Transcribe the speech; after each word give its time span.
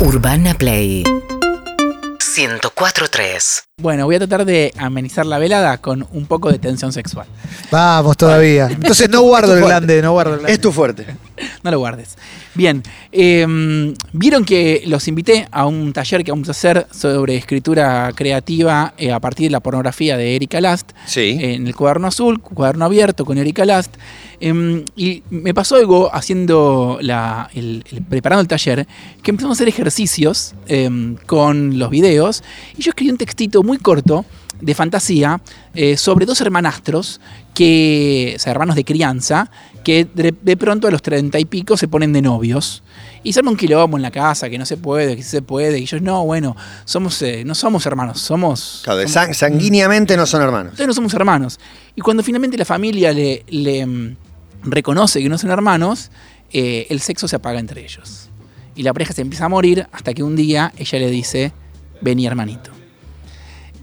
Urbana 0.00 0.54
Play 0.54 1.02
104.3 1.02 3.64
Bueno, 3.78 4.04
voy 4.04 4.14
a 4.14 4.18
tratar 4.18 4.44
de 4.44 4.72
amenizar 4.76 5.26
la 5.26 5.38
velada 5.38 5.78
con 5.78 6.06
un 6.12 6.26
poco 6.26 6.52
de 6.52 6.60
tensión 6.60 6.92
sexual. 6.92 7.26
Vamos 7.72 8.16
todavía. 8.16 8.66
Entonces 8.70 9.10
no 9.10 9.22
guardo 9.22 9.58
el 9.58 9.64
grande, 9.64 10.00
no 10.00 10.12
guardo 10.12 10.34
el 10.34 10.38
grande. 10.38 10.52
Es 10.52 10.60
tu 10.60 10.70
fuerte. 10.70 11.04
No 11.62 11.70
lo 11.70 11.78
guardes. 11.78 12.16
Bien, 12.54 12.82
eh, 13.12 13.94
vieron 14.12 14.44
que 14.44 14.82
los 14.86 15.06
invité 15.08 15.46
a 15.50 15.66
un 15.66 15.92
taller 15.92 16.24
que 16.24 16.30
vamos 16.30 16.48
a 16.48 16.52
hacer 16.52 16.86
sobre 16.92 17.36
escritura 17.36 18.12
creativa 18.14 18.94
eh, 18.98 19.12
a 19.12 19.20
partir 19.20 19.46
de 19.46 19.50
la 19.50 19.60
pornografía 19.60 20.16
de 20.16 20.36
Erika 20.36 20.60
Last. 20.60 20.90
Sí. 21.06 21.36
En 21.40 21.66
el 21.66 21.74
cuaderno 21.74 22.08
azul, 22.08 22.40
cuaderno 22.40 22.84
abierto 22.84 23.24
con 23.24 23.38
Erika 23.38 23.64
Last. 23.64 23.94
Eh, 24.40 24.84
y 24.96 25.22
me 25.30 25.52
pasó 25.54 25.76
algo 25.76 26.14
haciendo 26.14 26.98
la, 27.00 27.50
el- 27.54 27.84
el- 27.90 28.02
preparando 28.02 28.40
el 28.42 28.48
taller, 28.48 28.86
que 29.22 29.30
empezamos 29.32 29.56
a 29.56 29.58
hacer 29.58 29.68
ejercicios 29.68 30.54
eh, 30.68 30.88
con 31.26 31.78
los 31.78 31.90
videos. 31.90 32.42
Y 32.76 32.82
yo 32.82 32.90
escribí 32.90 33.10
un 33.10 33.18
textito 33.18 33.62
muy 33.62 33.78
corto 33.78 34.24
de 34.60 34.74
fantasía 34.74 35.40
eh, 35.74 35.96
sobre 35.96 36.26
dos 36.26 36.40
hermanastros 36.40 37.20
que, 37.54 38.34
o 38.36 38.38
sea, 38.38 38.52
hermanos 38.52 38.76
de 38.76 38.84
crianza, 38.84 39.50
que 39.84 40.06
de, 40.14 40.34
de 40.40 40.56
pronto 40.56 40.86
a 40.88 40.90
los 40.90 41.02
treinta 41.02 41.38
y 41.38 41.44
pico 41.44 41.76
se 41.76 41.88
ponen 41.88 42.12
de 42.12 42.22
novios. 42.22 42.82
Y 43.24 43.36
arma 43.36 43.50
un 43.50 43.56
quilombo 43.56 43.96
en 43.96 44.02
la 44.02 44.10
casa, 44.10 44.48
que 44.48 44.58
no 44.58 44.64
se 44.64 44.76
puede, 44.76 45.16
que 45.16 45.22
sí 45.22 45.28
se 45.30 45.42
puede. 45.42 45.78
Y 45.78 45.82
ellos, 45.82 46.00
no, 46.02 46.24
bueno, 46.24 46.56
somos, 46.84 47.20
eh, 47.22 47.42
no 47.44 47.54
somos 47.54 47.84
hermanos, 47.86 48.20
somos... 48.20 48.80
Claro, 48.84 49.00
de 49.00 49.06
somos- 49.06 49.28
sang- 49.30 49.34
sanguíneamente 49.34 50.16
no 50.16 50.24
son 50.26 50.42
hermanos. 50.42 50.66
entonces 50.72 50.86
no 50.86 50.94
somos 50.94 51.14
hermanos. 51.14 51.58
Y 51.96 52.00
cuando 52.00 52.22
finalmente 52.22 52.56
la 52.56 52.64
familia 52.64 53.12
le, 53.12 53.44
le, 53.48 53.84
mm, 53.86 54.16
reconoce 54.62 55.20
que 55.20 55.28
no 55.28 55.36
son 55.36 55.50
hermanos, 55.50 56.10
eh, 56.52 56.86
el 56.90 57.00
sexo 57.00 57.26
se 57.26 57.36
apaga 57.36 57.58
entre 57.58 57.82
ellos. 57.84 58.28
Y 58.76 58.82
la 58.84 58.92
pareja 58.92 59.12
se 59.12 59.22
empieza 59.22 59.46
a 59.46 59.48
morir 59.48 59.88
hasta 59.92 60.14
que 60.14 60.22
un 60.22 60.36
día 60.36 60.72
ella 60.78 60.98
le 61.00 61.10
dice, 61.10 61.52
vení 62.00 62.24
hermanito. 62.26 62.70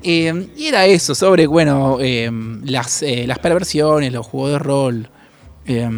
Eh, 0.07 0.47
y 0.55 0.67
era 0.67 0.85
eso, 0.85 1.15
sobre, 1.15 1.47
bueno, 1.47 1.97
eh, 1.99 2.29
las, 2.63 3.01
eh, 3.01 3.25
las 3.25 3.39
perversiones, 3.39 4.13
los 4.13 4.25
juegos 4.25 4.51
de 4.51 4.59
rol, 4.59 5.09
eh, 5.65 5.89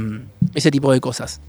ese 0.56 0.72
tipo 0.72 0.92
de 0.94 1.02
cosas. 1.02 1.42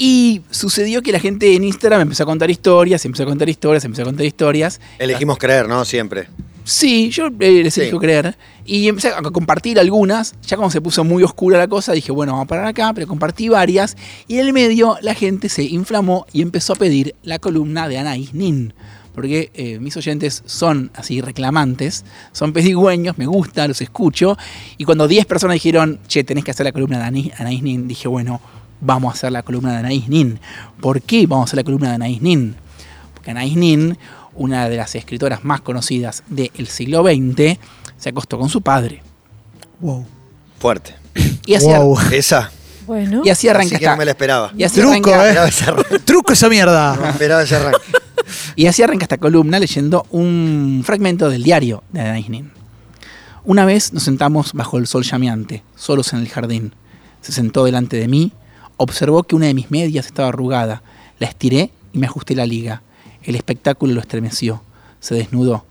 Y 0.00 0.42
sucedió 0.50 1.02
que 1.02 1.10
la 1.10 1.18
gente 1.18 1.56
en 1.56 1.64
Instagram 1.64 2.02
empezó 2.02 2.22
a 2.22 2.26
contar 2.26 2.48
historias, 2.50 3.04
empezó 3.04 3.24
a 3.24 3.26
contar 3.26 3.48
historias, 3.48 3.84
empezó 3.84 4.02
a 4.02 4.04
contar 4.04 4.24
historias. 4.24 4.80
Elegimos 5.00 5.38
creer, 5.38 5.68
¿no? 5.68 5.84
Siempre. 5.84 6.28
Sí, 6.62 7.10
yo 7.10 7.26
eh, 7.40 7.62
les 7.64 7.74
Sí. 7.74 7.80
elijo 7.80 7.98
creer. 7.98 8.36
Y 8.64 8.86
empecé 8.86 9.08
a 9.08 9.20
compartir 9.22 9.80
algunas. 9.80 10.34
Ya 10.46 10.56
cuando 10.56 10.70
se 10.70 10.80
puso 10.80 11.02
muy 11.02 11.24
oscura 11.24 11.58
la 11.58 11.66
cosa, 11.66 11.92
dije, 11.94 12.12
bueno, 12.12 12.32
vamos 12.32 12.44
a 12.44 12.48
parar 12.48 12.66
acá, 12.66 12.92
pero 12.94 13.08
compartí 13.08 13.48
varias. 13.48 13.96
Y 14.28 14.34
en 14.34 14.46
el 14.46 14.52
medio 14.52 14.98
la 15.02 15.14
gente 15.14 15.48
se 15.48 15.64
inflamó 15.64 16.26
y 16.32 16.42
empezó 16.42 16.74
a 16.74 16.76
pedir 16.76 17.16
la 17.24 17.40
columna 17.40 17.88
de 17.88 17.98
Anaís 17.98 18.34
Nin. 18.34 18.74
Porque 19.18 19.50
eh, 19.54 19.80
mis 19.80 19.96
oyentes 19.96 20.44
son 20.46 20.92
así 20.94 21.20
reclamantes, 21.20 22.04
son 22.30 22.52
pedigüeños, 22.52 23.18
me 23.18 23.26
gusta, 23.26 23.66
los 23.66 23.80
escucho. 23.80 24.38
Y 24.76 24.84
cuando 24.84 25.08
10 25.08 25.26
personas 25.26 25.54
dijeron, 25.54 25.98
che, 26.06 26.22
tenés 26.22 26.44
que 26.44 26.52
hacer 26.52 26.64
la 26.64 26.70
columna 26.70 26.98
de 27.10 27.32
Anaís 27.36 27.62
Nin, 27.64 27.88
dije, 27.88 28.06
bueno, 28.06 28.40
vamos 28.80 29.12
a 29.12 29.14
hacer 29.16 29.32
la 29.32 29.42
columna 29.42 29.72
de 29.72 29.78
Anaís 29.78 30.08
Nin. 30.08 30.38
¿Por 30.80 31.02
qué 31.02 31.26
vamos 31.26 31.42
a 31.42 31.48
hacer 31.48 31.56
la 31.56 31.64
columna 31.64 31.88
de 31.88 31.94
Anaís 31.96 32.22
Nin? 32.22 32.54
Porque 33.12 33.32
Anaís 33.32 33.56
Nin, 33.56 33.98
una 34.36 34.68
de 34.68 34.76
las 34.76 34.94
escritoras 34.94 35.42
más 35.44 35.62
conocidas 35.62 36.22
del 36.28 36.68
siglo 36.68 37.02
XX, 37.02 37.58
se 37.96 38.10
acostó 38.10 38.38
con 38.38 38.48
su 38.48 38.62
padre. 38.62 39.02
Wow. 39.80 40.06
Fuerte. 40.60 40.94
Y 41.44 41.54
así, 41.56 41.66
Wow. 41.66 41.98
Esa. 42.12 42.52
Bueno, 42.86 43.22
y 43.24 43.30
así 43.30 43.48
arranca 43.48 43.74
Así 43.74 43.84
que 43.84 43.90
no 43.90 43.96
me 43.96 44.04
la 44.04 44.12
esperaba. 44.12 44.52
y 44.56 44.62
así 44.62 44.80
Truco, 44.80 45.10
arranca- 45.12 45.76
¿eh? 45.90 45.98
Truco 46.04 46.32
esa 46.32 46.46
No 46.46 46.50
mierda. 46.50 47.10
esperaba 47.10 47.42
ese 47.42 47.56
arranque. 47.56 47.80
Y 48.56 48.66
así 48.66 48.82
arranca 48.82 49.04
esta 49.04 49.18
columna 49.18 49.58
leyendo 49.58 50.06
un 50.10 50.82
fragmento 50.84 51.28
del 51.28 51.42
diario 51.42 51.82
de 51.92 52.00
Anaïs 52.00 52.28
Nin. 52.28 52.50
Una 53.44 53.64
vez 53.64 53.92
nos 53.92 54.02
sentamos 54.02 54.52
bajo 54.52 54.78
el 54.78 54.86
sol 54.86 55.04
llameante, 55.04 55.62
solos 55.76 56.12
en 56.12 56.20
el 56.20 56.28
jardín. 56.28 56.74
Se 57.22 57.32
sentó 57.32 57.64
delante 57.64 57.96
de 57.96 58.08
mí, 58.08 58.32
observó 58.76 59.22
que 59.22 59.36
una 59.36 59.46
de 59.46 59.54
mis 59.54 59.70
medias 59.70 60.06
estaba 60.06 60.28
arrugada. 60.28 60.82
La 61.18 61.28
estiré 61.28 61.70
y 61.92 61.98
me 61.98 62.06
ajusté 62.06 62.34
la 62.34 62.46
liga. 62.46 62.82
El 63.22 63.36
espectáculo 63.36 63.94
lo 63.94 64.00
estremeció. 64.00 64.62
Se 65.00 65.14
desnudó. 65.14 65.64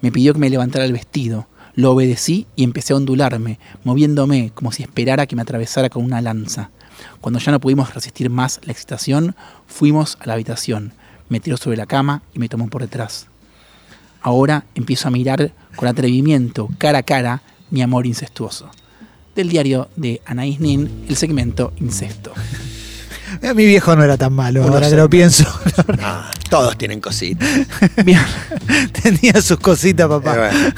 Me 0.00 0.12
pidió 0.12 0.32
que 0.32 0.38
me 0.38 0.50
levantara 0.50 0.84
el 0.84 0.92
vestido. 0.92 1.48
Lo 1.74 1.92
obedecí 1.92 2.46
y 2.54 2.62
empecé 2.62 2.92
a 2.92 2.96
ondularme, 2.96 3.58
moviéndome 3.82 4.52
como 4.54 4.70
si 4.70 4.82
esperara 4.82 5.26
que 5.26 5.34
me 5.34 5.42
atravesara 5.42 5.90
con 5.90 6.04
una 6.04 6.20
lanza. 6.20 6.70
Cuando 7.20 7.40
ya 7.40 7.52
no 7.52 7.60
pudimos 7.60 7.94
resistir 7.94 8.30
más 8.30 8.60
la 8.62 8.72
excitación, 8.72 9.34
fuimos 9.66 10.16
a 10.20 10.26
la 10.26 10.34
habitación. 10.34 10.92
Me 11.34 11.40
tiró 11.40 11.56
sobre 11.56 11.76
la 11.76 11.86
cama 11.86 12.22
y 12.32 12.38
me 12.38 12.48
tomó 12.48 12.68
por 12.68 12.80
detrás. 12.82 13.26
Ahora 14.22 14.66
empiezo 14.76 15.08
a 15.08 15.10
mirar 15.10 15.50
con 15.74 15.88
atrevimiento, 15.88 16.68
cara 16.78 16.98
a 16.98 17.02
cara, 17.02 17.42
mi 17.72 17.82
amor 17.82 18.06
incestuoso. 18.06 18.70
Del 19.34 19.48
diario 19.48 19.88
de 19.96 20.22
Anaís 20.26 20.60
Nin, 20.60 21.06
el 21.08 21.16
segmento 21.16 21.72
Incesto. 21.80 22.32
Eh, 23.42 23.52
Mi 23.52 23.66
viejo 23.66 23.96
no 23.96 24.04
era 24.04 24.16
tan 24.16 24.32
malo, 24.32 24.62
Uno 24.64 24.74
ahora 24.74 24.88
que 24.88 24.94
lo 24.94 25.10
pienso. 25.10 25.44
Ah, 26.00 26.30
todos 26.48 26.78
tienen 26.78 27.00
cositas. 27.00 27.48
Bien, 28.04 28.20
Tenía 29.02 29.42
sus 29.42 29.58
cositas, 29.58 30.06
Eh, 30.06 30.08
papá. 30.08 30.36
bueno. 30.36 30.72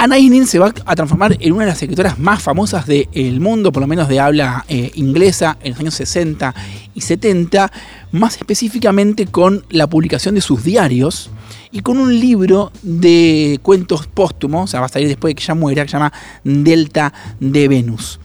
Anaïs 0.00 0.30
Nin 0.30 0.46
se 0.46 0.60
va 0.60 0.72
a 0.86 0.94
transformar 0.94 1.36
en 1.40 1.52
una 1.52 1.64
de 1.64 1.70
las 1.72 1.82
escritoras 1.82 2.20
más 2.20 2.40
famosas 2.40 2.86
del 2.86 3.40
mundo, 3.40 3.72
por 3.72 3.80
lo 3.80 3.88
menos 3.88 4.08
de 4.08 4.20
habla 4.20 4.64
eh, 4.68 4.92
inglesa, 4.94 5.58
en 5.60 5.72
los 5.72 5.80
años 5.80 5.94
60 5.94 6.54
y 6.94 7.00
70, 7.00 7.72
más 8.12 8.36
específicamente 8.36 9.26
con 9.26 9.64
la 9.70 9.88
publicación 9.88 10.36
de 10.36 10.40
sus 10.40 10.62
diarios 10.62 11.30
y 11.72 11.80
con 11.80 11.98
un 11.98 12.16
libro 12.16 12.70
de 12.82 13.58
cuentos 13.60 14.06
póstumos, 14.06 14.64
o 14.64 14.66
sea, 14.68 14.78
va 14.78 14.86
a 14.86 14.88
salir 14.88 15.08
después 15.08 15.32
de 15.32 15.34
que 15.34 15.42
ella 15.42 15.54
muera, 15.54 15.82
que 15.82 15.88
se 15.88 15.96
llama 15.96 16.12
Delta 16.44 17.12
de 17.40 17.66
Venus. 17.66 18.20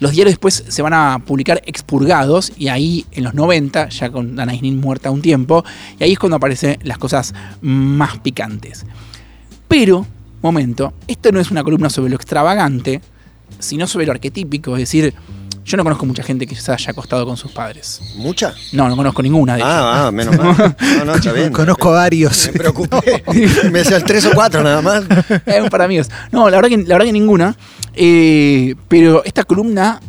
Los 0.00 0.10
diarios 0.10 0.32
después 0.32 0.64
se 0.66 0.82
van 0.82 0.92
a 0.92 1.20
publicar 1.24 1.62
expurgados 1.66 2.52
y 2.58 2.66
ahí 2.66 3.06
en 3.12 3.22
los 3.22 3.34
90, 3.34 3.90
ya 3.90 4.10
con 4.10 4.40
Anaïs 4.40 4.62
Nin 4.62 4.80
muerta 4.80 5.12
un 5.12 5.22
tiempo, 5.22 5.64
y 6.00 6.02
ahí 6.02 6.14
es 6.14 6.18
cuando 6.18 6.34
aparecen 6.34 6.80
las 6.82 6.98
cosas 6.98 7.32
más 7.60 8.18
picantes. 8.18 8.84
Pero, 9.68 10.04
momento, 10.44 10.92
esto 11.08 11.32
no 11.32 11.40
es 11.40 11.50
una 11.50 11.64
columna 11.64 11.90
sobre 11.90 12.10
lo 12.10 12.16
extravagante, 12.16 13.00
sino 13.58 13.86
sobre 13.86 14.06
lo 14.06 14.12
arquetípico, 14.12 14.76
es 14.76 14.80
decir, 14.80 15.14
yo 15.64 15.78
no 15.78 15.82
conozco 15.82 16.04
mucha 16.04 16.22
gente 16.22 16.46
que 16.46 16.54
se 16.54 16.70
haya 16.70 16.90
acostado 16.90 17.24
con 17.24 17.38
sus 17.38 17.50
padres. 17.50 18.02
¿Mucha? 18.16 18.54
No, 18.72 18.86
no 18.86 18.96
conozco 18.96 19.22
ninguna 19.22 19.54
de 19.54 19.60
ellas. 19.60 19.72
Ah, 19.72 20.06
ah, 20.06 20.10
menos 20.12 20.36
mal. 20.36 20.76
No, 20.98 21.04
no, 21.06 21.14
está 21.14 21.32
bien. 21.32 21.52
Conozco 21.52 21.88
a 21.88 21.92
varios. 21.92 22.50
Me 22.52 22.58
preocupé. 22.58 23.24
Me 23.72 23.78
decía 23.78 23.96
el 23.96 24.04
tres 24.04 24.26
o 24.26 24.32
cuatro 24.34 24.62
nada 24.62 24.82
más. 24.82 25.04
Es 25.46 25.62
un 25.62 25.70
para 25.70 25.84
amigos. 25.84 26.10
No, 26.30 26.50
la 26.50 26.58
verdad 26.58 26.68
que, 26.68 26.76
la 26.76 26.94
verdad 26.96 27.06
que 27.06 27.12
ninguna. 27.12 27.56
Eh, 27.94 28.74
pero 28.88 29.24
esta 29.24 29.44
columna 29.44 30.00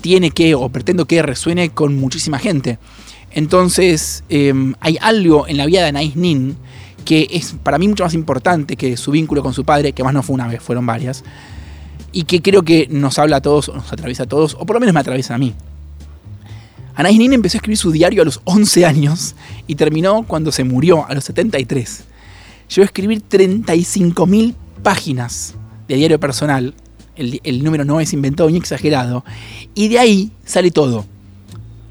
tiene 0.00 0.30
que, 0.30 0.54
o 0.54 0.70
pretendo 0.70 1.04
que 1.04 1.20
resuene 1.20 1.70
con 1.70 1.94
muchísima 1.96 2.38
gente. 2.38 2.78
Entonces, 3.32 4.24
eh, 4.30 4.54
hay 4.80 4.96
algo 5.02 5.46
en 5.46 5.58
la 5.58 5.66
vida 5.66 5.82
de 5.82 5.92
Anaïs 5.92 6.16
Nin 6.16 6.56
que 7.02 7.28
es 7.30 7.54
para 7.62 7.78
mí 7.78 7.88
mucho 7.88 8.04
más 8.04 8.14
importante 8.14 8.76
que 8.76 8.96
su 8.96 9.10
vínculo 9.10 9.42
con 9.42 9.54
su 9.54 9.64
padre, 9.64 9.92
que 9.92 10.02
más 10.02 10.14
no 10.14 10.22
fue 10.22 10.34
una 10.34 10.46
vez, 10.46 10.62
fueron 10.62 10.86
varias, 10.86 11.24
y 12.12 12.24
que 12.24 12.42
creo 12.42 12.62
que 12.62 12.88
nos 12.90 13.18
habla 13.18 13.36
a 13.36 13.40
todos, 13.40 13.68
o 13.68 13.74
nos 13.74 13.92
atraviesa 13.92 14.24
a 14.24 14.26
todos, 14.26 14.54
o 14.58 14.66
por 14.66 14.74
lo 14.74 14.80
menos 14.80 14.94
me 14.94 15.00
atraviesa 15.00 15.34
a 15.34 15.38
mí. 15.38 15.54
Anaïs 16.94 17.18
Nin 17.18 17.32
empezó 17.32 17.56
a 17.56 17.58
escribir 17.58 17.78
su 17.78 17.90
diario 17.90 18.22
a 18.22 18.24
los 18.24 18.40
11 18.44 18.84
años 18.84 19.34
y 19.66 19.76
terminó 19.76 20.24
cuando 20.24 20.52
se 20.52 20.62
murió 20.62 21.06
a 21.08 21.14
los 21.14 21.24
73. 21.24 22.04
Llegó 22.68 22.82
a 22.82 22.84
escribir 22.84 23.22
35.000 23.28 24.54
páginas 24.82 25.54
de 25.88 25.96
diario 25.96 26.20
personal. 26.20 26.74
El 27.16 27.64
número 27.64 27.84
no 27.84 28.00
es 28.00 28.12
inventado 28.12 28.50
ni 28.50 28.58
exagerado. 28.58 29.24
Y 29.74 29.88
de 29.88 29.98
ahí 29.98 30.32
sale 30.44 30.70
todo. 30.70 31.06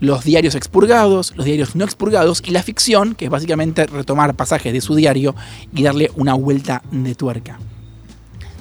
Los 0.01 0.23
diarios 0.23 0.55
expurgados, 0.55 1.31
los 1.35 1.45
diarios 1.45 1.75
no 1.75 1.85
expurgados 1.85 2.41
y 2.43 2.49
la 2.49 2.63
ficción, 2.63 3.13
que 3.13 3.25
es 3.25 3.31
básicamente 3.31 3.85
retomar 3.85 4.35
pasajes 4.35 4.73
de 4.73 4.81
su 4.81 4.95
diario 4.95 5.35
y 5.75 5.83
darle 5.83 6.09
una 6.15 6.33
vuelta 6.33 6.81
de 6.91 7.13
tuerca. 7.13 7.59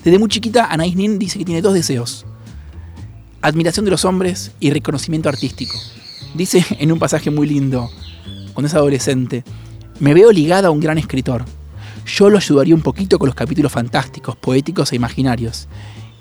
Desde 0.05 0.19
muy 0.19 0.29
chiquita, 0.29 0.69
Anaïs 0.71 0.97
Nin 0.97 1.19
dice 1.19 1.39
que 1.39 1.47
tiene 1.47 1.63
dos 1.63 1.73
deseos. 1.73 2.27
Admiración 3.41 3.87
de 3.87 3.91
los 3.91 4.05
hombres 4.05 4.53
y 4.61 4.71
reconocimiento 4.71 5.31
artístico. 5.31 5.73
Dice 6.35 6.63
en 6.79 6.93
un 6.93 6.99
pasaje 6.99 7.31
muy 7.31 7.49
lindo, 7.49 7.91
cuando 8.53 8.69
es 8.69 8.75
adolescente, 8.75 9.43
me 9.99 10.13
veo 10.13 10.33
ligada 10.33 10.69
a 10.69 10.71
un 10.71 10.81
gran 10.81 10.99
escritor. 10.99 11.47
Yo 12.05 12.29
lo 12.29 12.37
ayudaría 12.37 12.75
un 12.75 12.83
poquito 12.83 13.19
con 13.19 13.29
los 13.29 13.35
capítulos 13.35 13.73
fantásticos, 13.73 14.37
poéticos 14.37 14.93
e 14.93 14.97
imaginarios. 14.97 15.69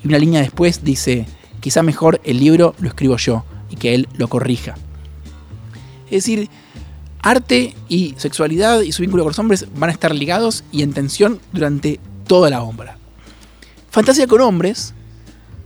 Y 0.02 0.08
una 0.08 0.18
línea 0.18 0.40
después 0.40 0.82
dice, 0.86 1.26
quizá 1.60 1.84
mejor 1.84 2.22
el 2.24 2.40
libro 2.40 2.74
lo 2.80 2.88
escribo 2.88 3.18
yo 3.18 3.44
y 3.70 3.76
que 3.76 3.96
él 3.96 4.08
lo 4.16 4.30
corrija. 4.30 4.76
Es 6.12 6.24
decir, 6.26 6.50
arte 7.22 7.76
y 7.88 8.16
sexualidad 8.18 8.82
y 8.82 8.92
su 8.92 9.02
vínculo 9.02 9.24
con 9.24 9.32
los 9.32 9.40
hombres 9.40 9.66
van 9.76 9.90
a 9.90 9.94
estar 9.94 10.14
ligados 10.16 10.64
y 10.72 10.84
en 10.84 10.94
tensión 10.94 11.40
durante 11.52 12.00
toda 12.28 12.50
la 12.50 12.62
obra. 12.64 12.98
Fantasía 13.92 14.28
con 14.28 14.42
hombres 14.42 14.94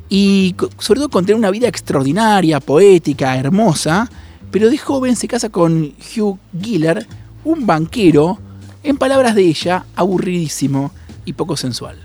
y 0.10 0.56
sobre 0.80 1.00
todo 1.00 1.10
con 1.10 1.26
tener 1.26 1.38
una 1.38 1.52
vida 1.52 1.68
extraordinaria, 1.68 2.60
poética, 2.60 3.38
hermosa, 3.38 4.10
pero 4.52 4.70
de 4.70 4.78
joven 4.78 5.16
se 5.16 5.28
casa 5.28 5.50
con 5.50 5.94
Hugh 6.16 6.38
Giller, 6.62 7.08
un 7.44 7.66
banquero, 7.66 8.40
en 8.84 8.98
palabras 8.98 9.34
de 9.36 9.44
ella, 9.44 9.86
aburridísimo 9.96 10.92
y 11.26 11.34
poco 11.34 11.58
sensual. 11.58 11.98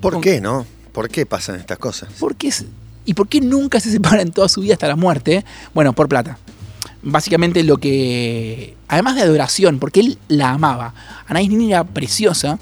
¿Por 0.00 0.14
Con- 0.14 0.22
qué, 0.22 0.40
no? 0.40 0.66
¿Por 0.92 1.08
qué 1.08 1.24
pasan 1.26 1.56
estas 1.56 1.78
cosas? 1.78 2.12
¿Por 2.18 2.34
qué 2.36 2.48
es- 2.48 2.64
¿Y 3.04 3.14
por 3.14 3.28
qué 3.28 3.40
nunca 3.40 3.80
se 3.80 3.90
separa 3.90 4.22
en 4.22 4.30
toda 4.32 4.48
su 4.48 4.60
vida 4.60 4.74
hasta 4.74 4.88
la 4.88 4.96
muerte? 4.96 5.44
Bueno, 5.74 5.92
por 5.92 6.08
plata. 6.08 6.38
Básicamente 7.02 7.64
lo 7.64 7.78
que... 7.78 8.76
Además 8.88 9.16
de 9.16 9.22
adoración, 9.22 9.78
porque 9.78 10.00
él 10.00 10.18
la 10.28 10.50
amaba. 10.50 10.94
Anais 11.26 11.48
Nin 11.48 11.70
era 11.70 11.84
preciosa, 11.84 12.58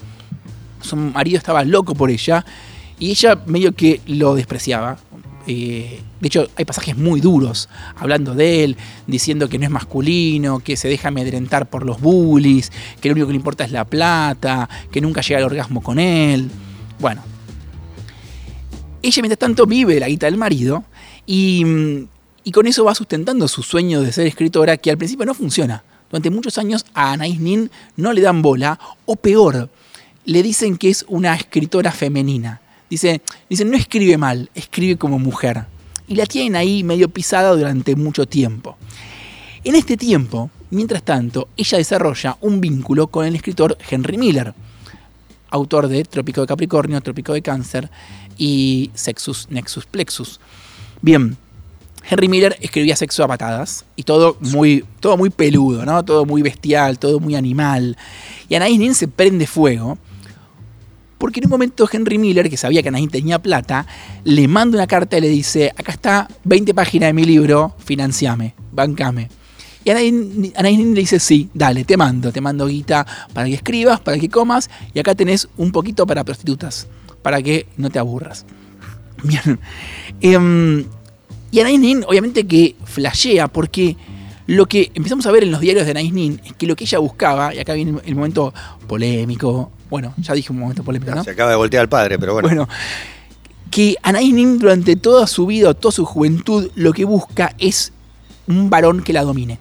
su 0.80 0.96
marido 0.96 1.36
estaba 1.36 1.64
loco 1.64 1.94
por 1.94 2.10
ella, 2.10 2.44
y 2.98 3.10
ella 3.10 3.40
medio 3.46 3.72
que 3.72 4.00
lo 4.06 4.34
despreciaba. 4.34 4.98
Eh, 5.46 6.02
de 6.20 6.26
hecho, 6.26 6.48
hay 6.56 6.64
pasajes 6.64 6.96
muy 6.96 7.20
duros 7.20 7.68
hablando 7.96 8.34
de 8.34 8.62
él, 8.64 8.76
diciendo 9.06 9.48
que 9.48 9.58
no 9.58 9.64
es 9.64 9.70
masculino, 9.70 10.60
que 10.60 10.76
se 10.76 10.88
deja 10.88 11.08
amedrentar 11.08 11.68
por 11.68 11.84
los 11.84 12.00
bullies, 12.00 12.70
que 13.00 13.08
lo 13.08 13.14
único 13.14 13.26
que 13.26 13.32
le 13.32 13.38
importa 13.38 13.64
es 13.64 13.72
la 13.72 13.84
plata, 13.84 14.68
que 14.92 15.00
nunca 15.00 15.22
llega 15.22 15.38
al 15.38 15.44
orgasmo 15.44 15.82
con 15.82 15.98
él. 15.98 16.50
Bueno, 16.98 17.22
ella 19.02 19.22
mientras 19.22 19.38
tanto 19.38 19.66
vive 19.66 19.98
la 19.98 20.08
guita 20.08 20.26
del 20.26 20.36
marido 20.36 20.84
y, 21.26 21.64
mm, 21.64 22.08
y 22.44 22.52
con 22.52 22.66
eso 22.66 22.84
va 22.84 22.94
sustentando 22.94 23.48
su 23.48 23.62
sueño 23.62 24.02
de 24.02 24.12
ser 24.12 24.26
escritora 24.26 24.76
que 24.76 24.90
al 24.90 24.98
principio 24.98 25.26
no 25.26 25.34
funciona. 25.34 25.82
Durante 26.10 26.30
muchos 26.30 26.58
años 26.58 26.84
a 26.94 27.12
Anais 27.12 27.38
Nin 27.38 27.70
no 27.96 28.12
le 28.12 28.20
dan 28.20 28.42
bola 28.42 28.78
o 29.06 29.16
peor, 29.16 29.70
le 30.24 30.42
dicen 30.42 30.76
que 30.76 30.90
es 30.90 31.04
una 31.08 31.34
escritora 31.34 31.92
femenina. 31.92 32.60
Dice, 32.88 33.22
dicen 33.48 33.70
no 33.70 33.76
escribe 33.76 34.18
mal, 34.18 34.50
escribe 34.54 34.96
como 34.96 35.18
mujer. 35.18 35.66
Y 36.08 36.16
la 36.16 36.26
tienen 36.26 36.56
ahí 36.56 36.82
medio 36.82 37.08
pisada 37.08 37.50
durante 37.54 37.94
mucho 37.94 38.26
tiempo. 38.26 38.76
En 39.62 39.76
este 39.76 39.96
tiempo, 39.96 40.50
mientras 40.70 41.04
tanto, 41.04 41.48
ella 41.56 41.78
desarrolla 41.78 42.36
un 42.40 42.60
vínculo 42.60 43.06
con 43.06 43.26
el 43.26 43.36
escritor 43.36 43.78
Henry 43.88 44.18
Miller, 44.18 44.54
autor 45.50 45.86
de 45.86 46.02
Trópico 46.04 46.40
de 46.40 46.46
Capricornio, 46.46 47.00
Trópico 47.00 47.32
de 47.34 47.42
Cáncer 47.42 47.90
y 48.36 48.90
Sexus 48.94 49.48
Nexus 49.50 49.86
Plexus. 49.86 50.40
Bien, 51.02 51.36
Henry 52.08 52.28
Miller 52.28 52.56
escribía 52.60 52.96
sexo 52.96 53.22
a 53.24 53.28
patadas 53.28 53.84
y 53.96 54.02
todo 54.04 54.36
muy, 54.40 54.84
todo 55.00 55.16
muy 55.16 55.30
peludo, 55.30 55.84
¿no? 55.84 56.04
Todo 56.04 56.24
muy 56.24 56.42
bestial, 56.42 56.98
todo 56.98 57.20
muy 57.20 57.34
animal. 57.34 57.96
Y 58.48 58.54
Anaïs 58.54 58.78
Nin 58.78 58.94
se 58.94 59.08
prende 59.08 59.46
fuego 59.46 59.98
porque 61.20 61.40
en 61.40 61.46
un 61.46 61.50
momento 61.50 61.86
Henry 61.92 62.16
Miller, 62.16 62.48
que 62.48 62.56
sabía 62.56 62.82
que 62.82 62.88
Anaïs 62.88 63.10
tenía 63.10 63.38
plata, 63.38 63.86
le 64.24 64.48
manda 64.48 64.78
una 64.78 64.86
carta 64.86 65.18
y 65.18 65.20
le 65.20 65.28
dice, 65.28 65.70
acá 65.76 65.92
está 65.92 66.28
20 66.44 66.72
páginas 66.72 67.10
de 67.10 67.12
mi 67.12 67.24
libro, 67.24 67.76
financiame, 67.84 68.54
bancame. 68.72 69.28
Y 69.84 69.90
Anaïs 69.90 70.78
Nin 70.78 70.94
le 70.94 71.00
dice, 71.00 71.20
sí, 71.20 71.50
dale, 71.52 71.84
te 71.84 71.98
mando, 71.98 72.32
te 72.32 72.40
mando 72.40 72.66
guita 72.66 73.06
para 73.34 73.48
que 73.48 73.54
escribas, 73.54 74.00
para 74.00 74.18
que 74.18 74.30
comas, 74.30 74.70
y 74.94 74.98
acá 74.98 75.14
tenés 75.14 75.46
un 75.58 75.72
poquito 75.72 76.06
para 76.06 76.24
prostitutas, 76.24 76.88
para 77.20 77.42
que 77.42 77.66
no 77.76 77.90
te 77.90 77.98
aburras. 77.98 78.46
Bien. 79.22 79.60
Em, 80.22 80.86
y 81.50 81.58
Anaïs 81.58 81.80
Nin, 81.80 82.04
obviamente 82.06 82.46
que 82.46 82.76
flashea, 82.84 83.48
porque 83.48 83.96
lo 84.46 84.66
que 84.66 84.90
empezamos 84.94 85.26
a 85.26 85.32
ver 85.32 85.44
en 85.44 85.50
los 85.50 85.60
diarios 85.60 85.86
de 85.86 85.92
Anaïs 85.92 86.12
Nin 86.12 86.40
es 86.44 86.52
que 86.54 86.66
lo 86.66 86.76
que 86.76 86.84
ella 86.84 86.98
buscaba, 86.98 87.54
y 87.54 87.58
acá 87.58 87.74
viene 87.74 87.98
el 88.04 88.14
momento 88.14 88.52
polémico, 88.86 89.70
bueno, 89.88 90.14
ya 90.18 90.34
dije 90.34 90.52
un 90.52 90.60
momento 90.60 90.84
polémico, 90.84 91.14
¿no? 91.14 91.24
Se 91.24 91.30
acaba 91.30 91.50
de 91.50 91.56
voltear 91.56 91.82
al 91.82 91.88
padre, 91.88 92.18
pero 92.18 92.32
bueno. 92.32 92.48
Bueno, 92.48 92.68
que 93.70 93.96
Anaïs 94.02 94.32
Nin 94.32 94.58
durante 94.58 94.96
toda 94.96 95.26
su 95.26 95.46
vida, 95.46 95.74
toda 95.74 95.92
su 95.92 96.04
juventud, 96.04 96.70
lo 96.74 96.92
que 96.92 97.04
busca 97.04 97.54
es 97.58 97.92
un 98.46 98.70
varón 98.70 99.02
que 99.02 99.12
la 99.12 99.22
domine. 99.22 99.58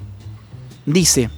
Dice, 0.85 1.29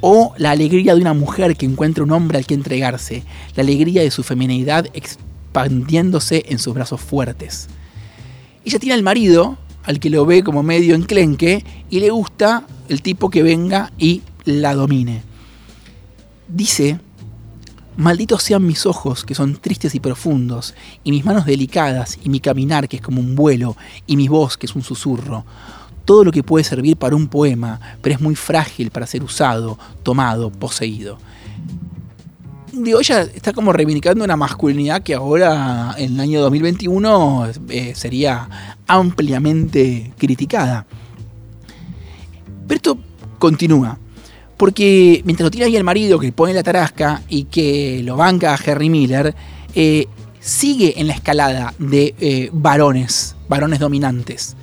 o 0.00 0.34
la 0.38 0.52
alegría 0.52 0.94
de 0.94 1.00
una 1.00 1.12
mujer 1.12 1.56
que 1.56 1.66
encuentra 1.66 2.04
un 2.04 2.12
hombre 2.12 2.38
al 2.38 2.46
que 2.46 2.54
entregarse, 2.54 3.24
la 3.54 3.62
alegría 3.62 4.02
de 4.02 4.10
su 4.10 4.22
feminidad 4.22 4.86
expandiéndose 4.94 6.44
en 6.48 6.58
sus 6.58 6.74
brazos 6.74 7.00
fuertes. 7.00 7.68
Ella 8.64 8.78
tiene 8.78 8.94
al 8.94 9.02
marido, 9.02 9.58
al 9.88 10.00
que 10.00 10.10
lo 10.10 10.26
ve 10.26 10.44
como 10.44 10.62
medio 10.62 10.94
enclenque, 10.94 11.64
y 11.88 12.00
le 12.00 12.10
gusta 12.10 12.66
el 12.90 13.00
tipo 13.00 13.30
que 13.30 13.42
venga 13.42 13.90
y 13.96 14.20
la 14.44 14.74
domine. 14.74 15.22
Dice 16.46 17.00
Malditos 17.96 18.42
sean 18.42 18.66
mis 18.66 18.84
ojos, 18.84 19.24
que 19.24 19.34
son 19.34 19.56
tristes 19.56 19.94
y 19.94 20.00
profundos, 20.00 20.74
y 21.04 21.10
mis 21.10 21.24
manos 21.24 21.46
delicadas, 21.46 22.18
y 22.22 22.28
mi 22.28 22.38
caminar, 22.38 22.86
que 22.86 22.96
es 22.96 23.02
como 23.02 23.22
un 23.22 23.34
vuelo, 23.34 23.78
y 24.06 24.18
mi 24.18 24.28
voz, 24.28 24.58
que 24.58 24.66
es 24.66 24.76
un 24.76 24.82
susurro. 24.82 25.46
Todo 26.04 26.22
lo 26.22 26.32
que 26.32 26.42
puede 26.42 26.64
servir 26.64 26.98
para 26.98 27.16
un 27.16 27.26
poema, 27.26 27.80
pero 28.02 28.14
es 28.14 28.20
muy 28.20 28.36
frágil 28.36 28.90
para 28.90 29.06
ser 29.06 29.22
usado, 29.24 29.78
tomado, 30.02 30.52
poseído. 30.52 31.18
Digo, 32.72 33.00
ella 33.00 33.22
está 33.22 33.52
como 33.52 33.72
reivindicando 33.72 34.24
una 34.24 34.36
masculinidad 34.36 35.02
que 35.02 35.14
ahora, 35.14 35.94
en 35.96 36.14
el 36.14 36.20
año 36.20 36.40
2021, 36.42 37.48
eh, 37.70 37.92
sería 37.94 38.76
ampliamente 38.86 40.12
criticada. 40.18 40.86
Pero 42.66 42.76
esto 42.76 42.98
continúa. 43.38 43.98
Porque 44.56 45.22
mientras 45.24 45.46
lo 45.46 45.50
tiene 45.50 45.66
ahí 45.66 45.76
el 45.76 45.84
marido 45.84 46.18
que 46.18 46.32
pone 46.32 46.52
la 46.52 46.62
tarasca 46.62 47.22
y 47.28 47.44
que 47.44 48.02
lo 48.04 48.16
banca 48.16 48.54
a 48.54 48.58
Henry 48.62 48.90
Miller, 48.90 49.34
eh, 49.74 50.06
sigue 50.40 51.00
en 51.00 51.06
la 51.06 51.14
escalada 51.14 51.74
de 51.78 52.14
eh, 52.18 52.50
varones, 52.52 53.36
varones 53.48 53.78
dominantes. 53.78 54.56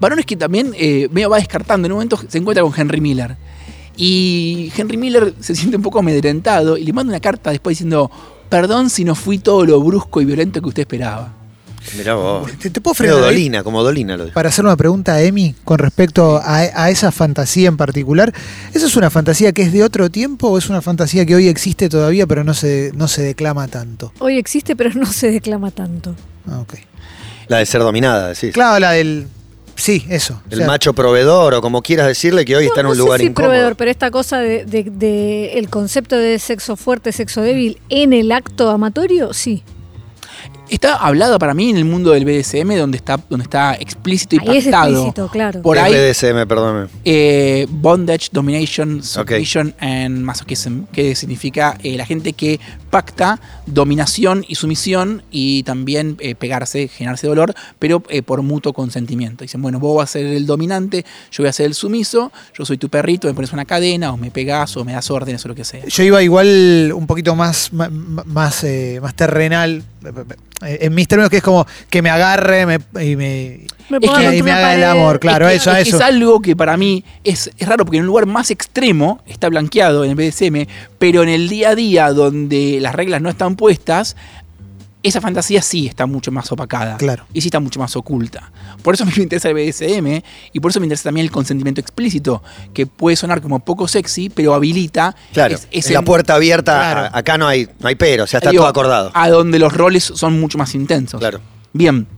Varones 0.00 0.26
que 0.26 0.36
también 0.36 0.72
eh, 0.78 1.08
va 1.08 1.36
descartando. 1.36 1.86
En 1.86 1.92
un 1.92 1.96
momento 1.96 2.18
se 2.28 2.38
encuentra 2.38 2.62
con 2.62 2.72
Henry 2.74 3.00
Miller. 3.00 3.36
Y 3.96 4.72
Henry 4.76 4.96
Miller 4.96 5.34
se 5.40 5.54
siente 5.54 5.76
un 5.76 5.82
poco 5.82 5.98
amedrentado 5.98 6.76
y 6.76 6.84
le 6.84 6.92
manda 6.92 7.10
una 7.12 7.20
carta 7.20 7.50
después 7.50 7.76
diciendo, 7.76 8.10
perdón 8.48 8.90
si 8.90 9.04
no 9.04 9.14
fui 9.14 9.38
todo 9.38 9.64
lo 9.64 9.80
brusco 9.80 10.20
y 10.20 10.24
violento 10.24 10.60
que 10.60 10.68
usted 10.68 10.82
esperaba. 10.82 11.32
Mirá 11.96 12.14
vos. 12.14 12.50
¿Te, 12.58 12.68
te 12.70 12.80
puedo 12.80 12.94
frenar 12.94 13.18
ahí 13.18 13.22
Dolina, 13.22 13.62
como 13.62 13.82
Dolina 13.82 14.16
lo 14.16 14.24
dijo. 14.24 14.34
para 14.34 14.48
hacer 14.48 14.64
una 14.64 14.76
pregunta 14.76 15.14
a 15.14 15.22
Emi 15.22 15.54
con 15.64 15.78
respecto 15.78 16.38
a, 16.42 16.56
a 16.58 16.90
esa 16.90 17.12
fantasía 17.12 17.68
en 17.68 17.76
particular? 17.76 18.32
¿Esa 18.74 18.86
es 18.86 18.96
una 18.96 19.08
fantasía 19.08 19.52
que 19.52 19.62
es 19.62 19.72
de 19.72 19.84
otro 19.84 20.10
tiempo 20.10 20.48
o 20.48 20.58
es 20.58 20.68
una 20.68 20.82
fantasía 20.82 21.24
que 21.24 21.34
hoy 21.36 21.48
existe 21.48 21.88
todavía 21.88 22.26
pero 22.26 22.42
no 22.44 22.54
se, 22.54 22.90
no 22.94 23.06
se 23.08 23.22
declama 23.22 23.68
tanto? 23.68 24.12
Hoy 24.18 24.36
existe, 24.36 24.74
pero 24.74 24.90
no 24.94 25.06
se 25.06 25.30
declama 25.30 25.70
tanto. 25.70 26.14
Ah, 26.48 26.58
ok. 26.58 26.74
La 27.48 27.58
de 27.58 27.66
ser 27.66 27.80
dominada, 27.80 28.28
decís. 28.28 28.52
Claro, 28.52 28.80
la 28.80 28.90
del... 28.92 29.28
Sí, 29.76 30.04
eso. 30.08 30.40
El 30.48 30.54
O 30.54 30.56
sea, 30.58 30.66
macho 30.66 30.92
proveedor, 30.94 31.54
o 31.54 31.60
como 31.60 31.82
quieras 31.82 32.06
decirle, 32.06 32.44
que 32.44 32.56
hoy 32.56 32.64
está 32.66 32.80
en 32.80 32.84
no 32.86 32.90
un 32.90 32.96
sé 32.96 33.02
lugar 33.02 33.20
si 33.20 33.26
incómodo. 33.26 33.50
proveedor, 33.50 33.76
pero 33.76 33.90
esta 33.90 34.10
cosa 34.10 34.38
de, 34.38 34.64
de- 34.64 34.84
de 34.90 35.52
el 35.58 35.68
concepto 35.68 36.16
de 36.16 36.38
sexo 36.38 36.76
fuerte, 36.76 37.12
sexo 37.12 37.42
débil 37.42 37.78
en 37.90 38.12
el 38.14 38.32
acto 38.32 38.70
amatorio, 38.70 39.32
sí. 39.34 39.62
Está 40.68 40.96
hablado 40.96 41.38
para 41.38 41.54
mí 41.54 41.70
en 41.70 41.76
el 41.76 41.84
mundo 41.84 42.10
del 42.10 42.24
BDSM 42.24 42.74
donde 42.76 42.96
está, 42.96 43.20
donde 43.30 43.44
está 43.44 43.74
explícito 43.76 44.34
y 44.34 44.38
Ahí 44.48 44.56
es 44.56 44.64
pactado. 44.64 44.90
explícito, 44.94 45.28
claro. 45.28 45.62
Por 45.62 45.76
¿Qué 45.76 45.82
ahí, 45.82 45.94
es 45.94 46.20
BDSM, 46.20 46.46
perdóname. 46.48 46.88
eh, 47.04 47.66
bondage, 47.70 48.30
domination, 48.32 49.00
submission 49.02 49.72
and 49.78 50.18
masochism, 50.18 50.80
que 50.92 51.14
significa 51.14 51.78
eh, 51.84 51.96
la 51.96 52.04
gente 52.04 52.32
que 52.32 52.58
pacta 52.90 53.40
dominación 53.66 54.44
y 54.46 54.54
sumisión 54.54 55.22
y 55.30 55.62
también 55.64 56.16
eh, 56.20 56.34
pegarse, 56.34 56.88
generarse 56.88 57.26
dolor, 57.26 57.54
pero 57.78 58.02
eh, 58.08 58.22
por 58.22 58.42
mutuo 58.42 58.72
consentimiento. 58.72 59.44
Dicen, 59.44 59.62
bueno, 59.62 59.78
vos 59.78 59.96
vas 59.96 60.10
a 60.10 60.12
ser 60.14 60.26
el 60.26 60.46
dominante, 60.46 61.04
yo 61.30 61.42
voy 61.42 61.48
a 61.48 61.52
ser 61.52 61.66
el 61.66 61.74
sumiso, 61.74 62.32
yo 62.56 62.64
soy 62.64 62.78
tu 62.78 62.88
perrito, 62.88 63.28
me 63.28 63.34
pones 63.34 63.52
una 63.52 63.64
cadena, 63.64 64.12
o 64.12 64.16
me 64.16 64.30
pegas, 64.30 64.76
o 64.76 64.84
me 64.84 64.92
das 64.92 65.10
órdenes, 65.10 65.44
o 65.44 65.48
lo 65.48 65.54
que 65.54 65.64
sea. 65.64 65.84
Yo 65.86 66.02
iba 66.02 66.22
igual 66.22 66.92
un 66.94 67.06
poquito 67.06 67.34
más, 67.34 67.72
más, 67.72 68.64
eh, 68.64 68.98
más 69.02 69.14
terrenal, 69.14 69.84
en 70.62 70.94
mis 70.94 71.08
términos, 71.08 71.30
que 71.30 71.38
es 71.38 71.42
como 71.42 71.66
que 71.90 72.02
me 72.02 72.10
agarre 72.10 72.80
y 73.00 73.16
me, 73.16 73.66
Me 73.88 74.00
ponga 74.00 74.30
que- 74.30 74.36
y 74.38 74.42
me 74.42 74.50
haga 74.52 74.74
el 74.74 74.84
amor, 74.84 75.20
claro, 75.20 75.46
es 75.48 75.52
que- 75.52 75.56
eso, 75.58 75.72
es 75.76 75.88
eso. 75.88 75.96
Es 75.96 76.02
algo 76.02 76.40
que 76.40 76.56
para 76.56 76.76
mí 76.76 77.04
es, 77.24 77.50
es 77.56 77.68
raro 77.68 77.84
porque 77.84 77.98
en 77.98 78.02
un 78.02 78.08
lugar 78.08 78.26
más 78.26 78.50
extremo 78.50 79.20
está 79.26 79.48
blanqueado 79.48 80.04
en 80.04 80.10
el 80.10 80.16
BDSM, 80.16 80.66
pero 80.98 81.22
en 81.22 81.28
el 81.28 81.48
día 81.48 81.70
a 81.70 81.74
día 81.74 82.12
donde 82.12 82.78
las 82.80 82.94
reglas 82.94 83.20
no 83.22 83.28
están 83.28 83.54
puestas, 83.56 84.16
esa 85.02 85.20
fantasía 85.20 85.62
sí 85.62 85.86
está 85.86 86.06
mucho 86.06 86.32
más 86.32 86.50
opacada. 86.50 86.96
Claro. 86.96 87.26
Y 87.32 87.40
sí 87.40 87.46
está 87.46 87.60
mucho 87.60 87.78
más 87.78 87.94
oculta. 87.94 88.50
Por 88.82 88.94
eso 88.94 89.04
a 89.04 89.06
mí 89.06 89.12
me 89.16 89.22
interesa 89.22 89.48
el 89.48 89.54
BDSM 89.54 90.20
y 90.52 90.58
por 90.58 90.72
eso 90.72 90.80
me 90.80 90.86
interesa 90.86 91.04
también 91.04 91.24
el 91.26 91.30
consentimiento 91.30 91.80
explícito, 91.80 92.42
que 92.74 92.86
puede 92.86 93.14
sonar 93.14 93.40
como 93.40 93.60
poco 93.60 93.86
sexy, 93.86 94.30
pero 94.30 94.52
habilita. 94.52 95.14
Claro, 95.32 95.54
es- 95.54 95.68
es 95.70 95.86
es 95.86 95.92
la 95.92 96.02
puerta 96.02 96.34
abierta, 96.34 96.72
Claro. 96.72 97.00
a- 97.14 97.18
acá 97.18 97.38
no 97.38 97.46
hay, 97.46 97.68
no 97.78 97.86
hay 97.88 97.94
pero, 97.94 98.24
o 98.24 98.26
sea, 98.26 98.38
está 98.38 98.50
digo, 98.50 98.62
todo 98.62 98.70
acordado. 98.70 99.10
A 99.14 99.28
donde 99.28 99.60
los 99.60 99.72
roles 99.72 100.02
son 100.02 100.40
mucho 100.40 100.58
más 100.58 100.74
intensos. 100.74 101.20
Claro. 101.20 101.40
Bien. 101.72 102.08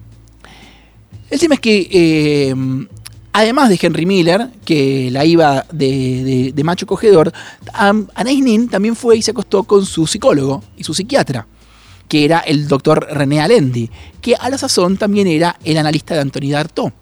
El 1.30 1.38
tema 1.38 1.56
es 1.56 1.60
que, 1.60 1.88
eh, 1.90 2.54
además 3.32 3.68
de 3.68 3.78
Henry 3.80 4.06
Miller, 4.06 4.48
que 4.64 5.10
la 5.10 5.26
iba 5.26 5.66
de, 5.70 6.54
macho 6.64 6.86
cogedor, 6.86 7.32
Anais 7.74 8.42
Nin 8.42 8.68
también 8.68 8.96
fue 8.96 9.18
y 9.18 9.22
se 9.22 9.32
acostó 9.32 9.64
con 9.64 9.84
su 9.84 10.06
psicólogo 10.06 10.62
y 10.78 10.84
su 10.84 10.94
psiquiatra, 10.94 11.46
que 12.08 12.24
era 12.24 12.38
el 12.40 12.66
doctor 12.66 13.06
René 13.10 13.40
Alendi, 13.40 13.90
que 14.22 14.36
a 14.36 14.48
la 14.48 14.56
sazón 14.56 14.96
también 14.96 15.26
era 15.26 15.58
el 15.64 15.76
analista 15.76 16.14
de 16.14 16.20
Anthony 16.20 16.50
Darto. 16.50 16.92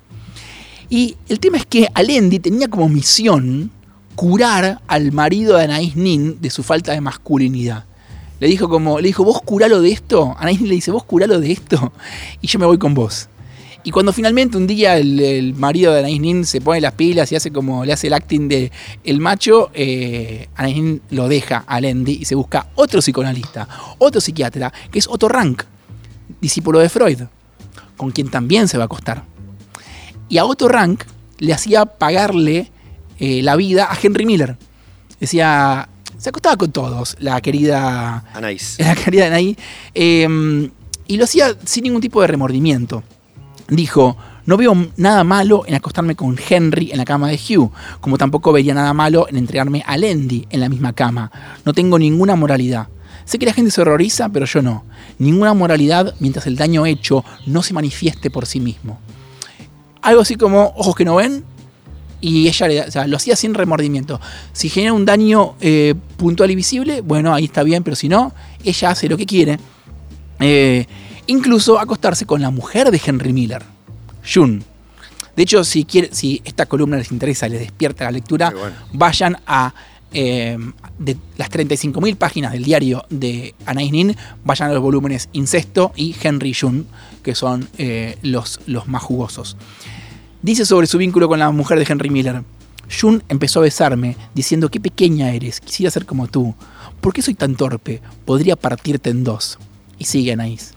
Y 0.90 1.16
el 1.28 1.38
tema 1.38 1.58
es 1.58 1.66
que 1.66 1.88
Alendi 1.94 2.40
tenía 2.40 2.68
como 2.68 2.88
misión 2.88 3.70
curar 4.16 4.80
al 4.88 5.12
marido 5.12 5.56
de 5.56 5.68
Anaïs 5.68 5.94
Nin 5.94 6.40
de 6.40 6.50
su 6.50 6.64
falta 6.64 6.92
de 6.92 7.00
masculinidad. 7.00 7.84
Le 8.40 8.48
dijo 8.48 8.68
como, 8.68 8.98
le 8.98 9.06
dijo, 9.06 9.24
vos 9.24 9.40
curalo 9.42 9.80
de 9.80 9.92
esto. 9.92 10.34
Anaïs 10.38 10.60
Nin 10.60 10.68
le 10.68 10.74
dice, 10.74 10.90
vos 10.90 11.04
curalo 11.04 11.38
de 11.38 11.52
esto. 11.52 11.92
Y 12.40 12.48
yo 12.48 12.58
me 12.58 12.66
voy 12.66 12.78
con 12.78 12.94
vos. 12.94 13.28
Y 13.86 13.92
cuando 13.92 14.12
finalmente 14.12 14.56
un 14.56 14.66
día 14.66 14.96
el, 14.96 15.20
el 15.20 15.54
marido 15.54 15.94
de 15.94 16.02
Anaïs 16.02 16.20
Nin 16.20 16.44
se 16.44 16.60
pone 16.60 16.80
las 16.80 16.94
pilas 16.94 17.30
y 17.30 17.36
hace 17.36 17.52
como 17.52 17.84
le 17.84 17.92
hace 17.92 18.08
el 18.08 18.14
acting 18.14 18.48
de 18.48 18.72
el 19.04 19.20
macho, 19.20 19.70
eh, 19.74 20.48
Anaïs 20.56 20.74
Nin 20.74 21.02
lo 21.10 21.28
deja 21.28 21.58
a 21.58 21.80
Lendi 21.80 22.18
y 22.20 22.24
se 22.24 22.34
busca 22.34 22.66
otro 22.74 22.98
psicoanalista, 22.98 23.68
otro 23.98 24.20
psiquiatra, 24.20 24.72
que 24.90 24.98
es 24.98 25.06
Otto 25.06 25.28
Rank, 25.28 25.62
discípulo 26.40 26.80
de 26.80 26.88
Freud, 26.88 27.20
con 27.96 28.10
quien 28.10 28.28
también 28.28 28.66
se 28.66 28.76
va 28.76 28.82
a 28.82 28.86
acostar. 28.86 29.22
Y 30.28 30.38
a 30.38 30.46
Otto 30.46 30.66
Rank 30.66 31.04
le 31.38 31.52
hacía 31.52 31.86
pagarle 31.86 32.72
eh, 33.20 33.40
la 33.44 33.54
vida 33.54 33.86
a 33.88 33.96
Henry 34.02 34.26
Miller. 34.26 34.56
Decía, 35.20 35.88
se 36.18 36.30
acostaba 36.30 36.56
con 36.56 36.72
todos, 36.72 37.16
la 37.20 37.40
querida 37.40 38.24
Anaís. 38.34 38.74
la 38.80 38.96
querida 38.96 39.30
eh, 39.94 40.70
y 41.06 41.16
lo 41.18 41.22
hacía 41.22 41.56
sin 41.64 41.84
ningún 41.84 42.00
tipo 42.00 42.20
de 42.20 42.26
remordimiento. 42.26 43.04
Dijo, 43.68 44.16
no 44.46 44.56
veo 44.56 44.74
nada 44.96 45.24
malo 45.24 45.64
en 45.66 45.74
acostarme 45.74 46.14
con 46.14 46.36
Henry 46.48 46.90
en 46.92 46.98
la 46.98 47.04
cama 47.04 47.28
de 47.28 47.36
Hugh, 47.36 47.72
como 48.00 48.16
tampoco 48.16 48.52
vería 48.52 48.74
nada 48.74 48.92
malo 48.92 49.26
en 49.28 49.36
entregarme 49.36 49.82
a 49.86 49.96
Lendy 49.96 50.46
en 50.50 50.60
la 50.60 50.68
misma 50.68 50.92
cama. 50.92 51.30
No 51.64 51.72
tengo 51.72 51.98
ninguna 51.98 52.36
moralidad. 52.36 52.88
Sé 53.24 53.40
que 53.40 53.46
la 53.46 53.52
gente 53.52 53.72
se 53.72 53.80
horroriza, 53.80 54.28
pero 54.28 54.46
yo 54.46 54.62
no. 54.62 54.84
Ninguna 55.18 55.52
moralidad 55.52 56.14
mientras 56.20 56.46
el 56.46 56.56
daño 56.56 56.86
hecho 56.86 57.24
no 57.46 57.62
se 57.62 57.74
manifieste 57.74 58.30
por 58.30 58.46
sí 58.46 58.60
mismo. 58.60 59.00
Algo 60.00 60.20
así 60.20 60.36
como 60.36 60.72
ojos 60.76 60.94
que 60.94 61.04
no 61.04 61.16
ven, 61.16 61.44
y 62.20 62.48
ella 62.48 63.06
lo 63.06 63.16
hacía 63.16 63.36
sin 63.36 63.54
remordimiento. 63.54 64.20
Si 64.52 64.68
genera 64.68 64.92
un 64.92 65.04
daño 65.04 65.54
eh, 65.60 65.94
puntual 66.16 66.50
y 66.50 66.54
visible, 66.54 67.00
bueno, 67.00 67.34
ahí 67.34 67.44
está 67.44 67.62
bien, 67.62 67.82
pero 67.82 67.96
si 67.96 68.08
no, 68.08 68.32
ella 68.64 68.90
hace 68.90 69.08
lo 69.08 69.16
que 69.16 69.26
quiere. 69.26 69.58
Eh, 70.40 70.86
incluso 71.26 71.78
acostarse 71.78 72.26
con 72.26 72.40
la 72.40 72.50
mujer 72.50 72.90
de 72.90 73.00
Henry 73.04 73.32
Miller, 73.32 73.62
June. 74.22 74.62
De 75.34 75.42
hecho, 75.42 75.64
si, 75.64 75.84
quiere, 75.84 76.08
si 76.12 76.40
esta 76.44 76.66
columna 76.66 76.96
les 76.96 77.12
interesa, 77.12 77.48
les 77.48 77.60
despierta 77.60 78.04
la 78.04 78.10
lectura, 78.10 78.50
bueno. 78.50 78.74
vayan 78.92 79.36
a 79.46 79.74
eh, 80.12 80.56
de 80.98 81.16
las 81.36 81.50
35.000 81.50 82.16
páginas 82.16 82.52
del 82.52 82.64
diario 82.64 83.04
de 83.10 83.54
Anais 83.66 83.92
Nin, 83.92 84.16
vayan 84.44 84.70
a 84.70 84.72
los 84.72 84.82
volúmenes 84.82 85.28
Incesto 85.32 85.92
y 85.94 86.16
Henry 86.22 86.54
June, 86.54 86.84
que 87.22 87.34
son 87.34 87.68
eh, 87.76 88.16
los, 88.22 88.60
los 88.66 88.88
más 88.88 89.02
jugosos. 89.02 89.58
Dice 90.40 90.64
sobre 90.64 90.86
su 90.86 90.96
vínculo 90.96 91.28
con 91.28 91.38
la 91.38 91.50
mujer 91.50 91.78
de 91.78 91.86
Henry 91.86 92.08
Miller. 92.08 92.42
June 92.88 93.20
empezó 93.28 93.58
a 93.58 93.64
besarme, 93.64 94.16
diciendo 94.32 94.70
qué 94.70 94.80
pequeña 94.80 95.32
eres, 95.32 95.60
quisiera 95.60 95.90
ser 95.90 96.06
como 96.06 96.28
tú. 96.28 96.54
¿Por 97.00 97.12
qué 97.12 97.20
soy 97.20 97.34
tan 97.34 97.56
torpe? 97.56 98.00
Podría 98.24 98.56
partirte 98.56 99.10
en 99.10 99.24
dos. 99.24 99.58
Y 99.98 100.04
sigue 100.04 100.32
Anaís. 100.32 100.75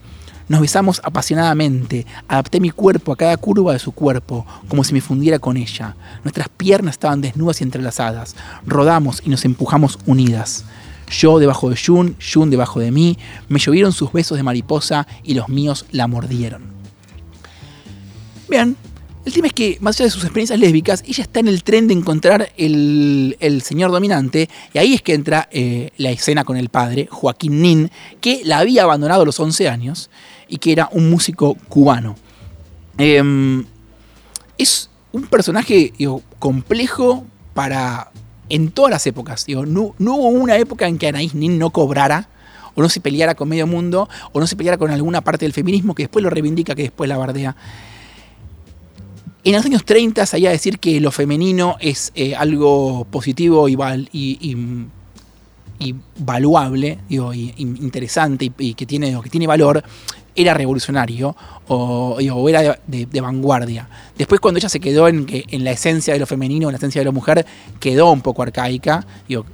Nos 0.49 0.61
besamos 0.61 0.99
apasionadamente, 1.03 2.07
adapté 2.27 2.59
mi 2.59 2.71
cuerpo 2.71 3.13
a 3.13 3.15
cada 3.15 3.37
curva 3.37 3.71
de 3.71 3.77
su 3.77 3.91
cuerpo, 3.91 4.47
como 4.67 4.83
si 4.83 4.95
me 4.95 4.99
fundiera 4.99 5.37
con 5.37 5.57
ella. 5.57 5.95
Nuestras 6.23 6.49
piernas 6.49 6.95
estaban 6.95 7.21
desnudas 7.21 7.61
y 7.61 7.63
entrelazadas. 7.63 8.35
Rodamos 8.65 9.21
y 9.23 9.29
nos 9.29 9.45
empujamos 9.45 9.99
unidas. 10.07 10.65
Yo 11.11 11.37
debajo 11.37 11.69
de 11.69 11.77
June, 11.77 12.15
June 12.19 12.49
debajo 12.49 12.79
de 12.79 12.89
mí, 12.89 13.19
me 13.47 13.59
llovieron 13.59 13.91
sus 13.91 14.11
besos 14.11 14.37
de 14.37 14.43
mariposa 14.43 15.05
y 15.23 15.35
los 15.35 15.49
míos 15.49 15.85
la 15.91 16.07
mordieron. 16.07 16.63
Vean, 18.47 18.75
el 19.25 19.33
tema 19.33 19.47
es 19.47 19.53
que, 19.53 19.77
más 19.81 19.97
allá 19.97 20.05
de 20.05 20.11
sus 20.11 20.23
experiencias 20.23 20.59
lésbicas, 20.59 21.03
ella 21.05 21.23
está 21.23 21.39
en 21.39 21.49
el 21.49 21.63
tren 21.63 21.87
de 21.87 21.93
encontrar 21.93 22.51
el, 22.57 23.61
señor 23.63 23.91
dominante, 23.91 24.49
y 24.73 24.77
ahí 24.77 24.93
es 24.93 25.01
que 25.01 25.13
entra 25.13 25.49
eh, 25.51 25.91
la 25.97 26.09
escena 26.09 26.45
con 26.45 26.55
el 26.57 26.69
padre, 26.69 27.07
Joaquín 27.11 27.61
Nin, 27.61 27.91
que 28.21 28.41
la 28.45 28.59
había 28.59 28.83
abandonado 28.83 29.23
a 29.23 29.25
los 29.25 29.39
11 29.39 29.67
años 29.67 30.09
y 30.47 30.57
que 30.57 30.71
era 30.71 30.89
un 30.91 31.09
músico 31.09 31.55
cubano. 31.67 32.15
Em, 32.97 33.65
es 34.57 34.89
un 35.11 35.23
personaje 35.27 35.93
complejo 36.39 37.25
para. 37.53 38.11
en 38.49 38.71
todas 38.71 38.89
las 38.89 39.05
épocas. 39.05 39.45
No, 39.47 39.95
no 39.97 40.15
hubo 40.15 40.29
una 40.29 40.57
época 40.57 40.87
en 40.87 40.97
que 40.97 41.07
Anaís 41.07 41.35
Nin 41.35 41.59
no 41.59 41.69
cobrara, 41.71 42.29
o 42.73 42.81
no 42.81 42.89
se 42.89 43.01
peleara 43.01 43.35
con 43.35 43.49
medio 43.49 43.67
mundo, 43.67 44.07
o 44.31 44.39
no 44.39 44.47
se 44.47 44.55
peleara 44.55 44.77
con 44.77 44.91
alguna 44.91 45.21
parte 45.21 45.45
del 45.45 45.53
feminismo 45.53 45.93
que 45.93 46.03
después 46.03 46.23
lo 46.23 46.29
reivindica, 46.29 46.73
que 46.73 46.83
después 46.83 47.07
la 47.07 47.17
bardea. 47.17 47.55
En 49.43 49.53
los 49.53 49.65
años 49.65 49.85
30 49.85 50.25
se 50.25 50.35
a 50.49 50.51
decir 50.51 50.79
que 50.79 50.99
lo 50.99 51.11
femenino 51.11 51.77
es 51.79 52.11
eh, 52.15 52.35
algo 52.35 53.05
positivo 53.09 53.69
y, 53.69 53.75
val- 53.75 54.09
y- 54.11 54.37
valuable, 56.17 56.99
digo, 57.07 57.33
interesante 57.33 58.51
y, 58.57 58.73
que, 58.73 58.85
tiene, 58.85 59.17
que 59.23 59.29
tiene 59.29 59.47
valor, 59.47 59.81
era 60.35 60.53
revolucionario 60.53 61.35
o, 61.69 62.17
era 62.49 62.79
de, 62.85 63.21
vanguardia. 63.21 63.87
Después 64.17 64.41
cuando 64.41 64.57
ella 64.57 64.69
se 64.69 64.79
quedó 64.81 65.07
en, 65.07 65.25
en 65.29 65.63
la 65.63 65.71
esencia 65.71 66.13
de 66.13 66.19
lo 66.19 66.25
femenino, 66.27 66.67
en 66.67 66.73
la 66.73 66.77
esencia 66.77 66.99
de 66.99 67.05
la 67.05 67.11
mujer, 67.11 67.45
quedó 67.79 68.11
un 68.11 68.21
poco 68.21 68.43
arcaica. 68.43 69.05
Digo, 69.27 69.45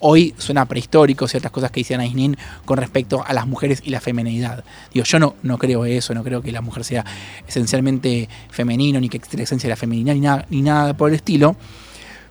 hoy 0.00 0.34
suena 0.38 0.66
prehistórico 0.66 1.28
ciertas 1.28 1.50
cosas 1.50 1.70
que 1.70 1.80
dice 1.80 1.94
Anais 1.94 2.14
Nin 2.14 2.36
con 2.64 2.78
respecto 2.78 3.24
a 3.26 3.32
las 3.32 3.46
mujeres 3.46 3.82
y 3.84 3.90
la 3.90 4.00
femenidad. 4.00 4.64
Digo, 4.92 5.04
yo 5.04 5.18
no, 5.18 5.34
no 5.42 5.58
creo 5.58 5.84
eso, 5.84 6.14
no 6.14 6.22
creo 6.22 6.42
que 6.42 6.52
la 6.52 6.60
mujer 6.60 6.84
sea 6.84 7.04
esencialmente 7.46 8.28
femenino, 8.50 9.00
ni 9.00 9.08
que 9.08 9.16
existe 9.16 9.36
la 9.36 9.44
esencia 9.44 9.68
de 9.68 9.72
la 9.72 9.76
feminidad, 9.76 10.14
ni 10.14 10.20
nada, 10.20 10.46
ni 10.50 10.62
nada 10.62 10.96
por 10.96 11.08
el 11.08 11.16
estilo. 11.16 11.56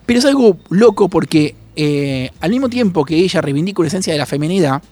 Pero 0.04 0.18
es 0.18 0.24
algo 0.24 0.58
loco 0.70 1.08
porque 1.08 1.54
eh, 1.74 2.30
al 2.40 2.50
mismo 2.50 2.68
tiempo 2.68 3.04
que 3.04 3.16
ella 3.16 3.40
reivindica 3.40 3.80
una 3.80 3.88
esencia 3.88 4.12
de 4.12 4.18
la 4.18 4.26
feminidad, 4.26 4.82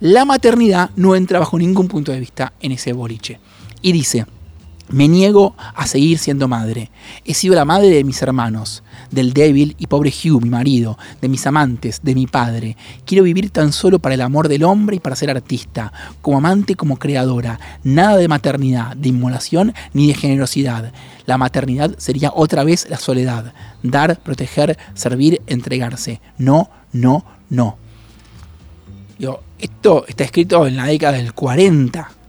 la 0.00 0.24
maternidad 0.24 0.90
no 0.96 1.14
entra 1.14 1.38
bajo 1.38 1.58
ningún 1.58 1.86
punto 1.86 2.10
de 2.10 2.18
vista 2.18 2.54
en 2.60 2.72
ese 2.72 2.92
boliche. 2.92 3.38
Y 3.82 3.92
dice, 3.92 4.26
me 4.88 5.08
niego 5.08 5.54
a 5.74 5.86
seguir 5.86 6.18
siendo 6.18 6.48
madre. 6.48 6.90
He 7.24 7.34
sido 7.34 7.54
la 7.54 7.64
madre 7.64 7.88
de 7.88 8.04
mis 8.04 8.20
hermanos, 8.22 8.82
del 9.10 9.32
débil 9.32 9.74
y 9.78 9.86
pobre 9.86 10.10
Hugh, 10.10 10.42
mi 10.42 10.50
marido, 10.50 10.98
de 11.20 11.28
mis 11.28 11.46
amantes, 11.46 12.00
de 12.02 12.14
mi 12.14 12.26
padre. 12.26 12.76
Quiero 13.04 13.24
vivir 13.24 13.50
tan 13.50 13.72
solo 13.72 13.98
para 13.98 14.14
el 14.14 14.20
amor 14.20 14.48
del 14.48 14.64
hombre 14.64 14.96
y 14.96 15.00
para 15.00 15.16
ser 15.16 15.30
artista, 15.30 15.92
como 16.20 16.38
amante, 16.38 16.74
como 16.74 16.98
creadora. 16.98 17.58
Nada 17.84 18.16
de 18.16 18.28
maternidad, 18.28 18.96
de 18.96 19.08
inmolación 19.08 19.74
ni 19.92 20.08
de 20.08 20.14
generosidad. 20.14 20.92
La 21.26 21.38
maternidad 21.38 21.94
sería 21.98 22.32
otra 22.34 22.64
vez 22.64 22.86
la 22.90 22.98
soledad. 22.98 23.52
Dar, 23.82 24.20
proteger, 24.20 24.78
servir, 24.94 25.40
entregarse. 25.46 26.20
No, 26.38 26.70
no, 26.92 27.24
no. 27.48 27.76
Digo, 29.18 29.40
esto 29.58 30.04
está 30.08 30.24
escrito 30.24 30.66
en 30.66 30.76
la 30.76 30.86
década 30.86 31.12
del 31.12 31.32
40. 31.32 32.21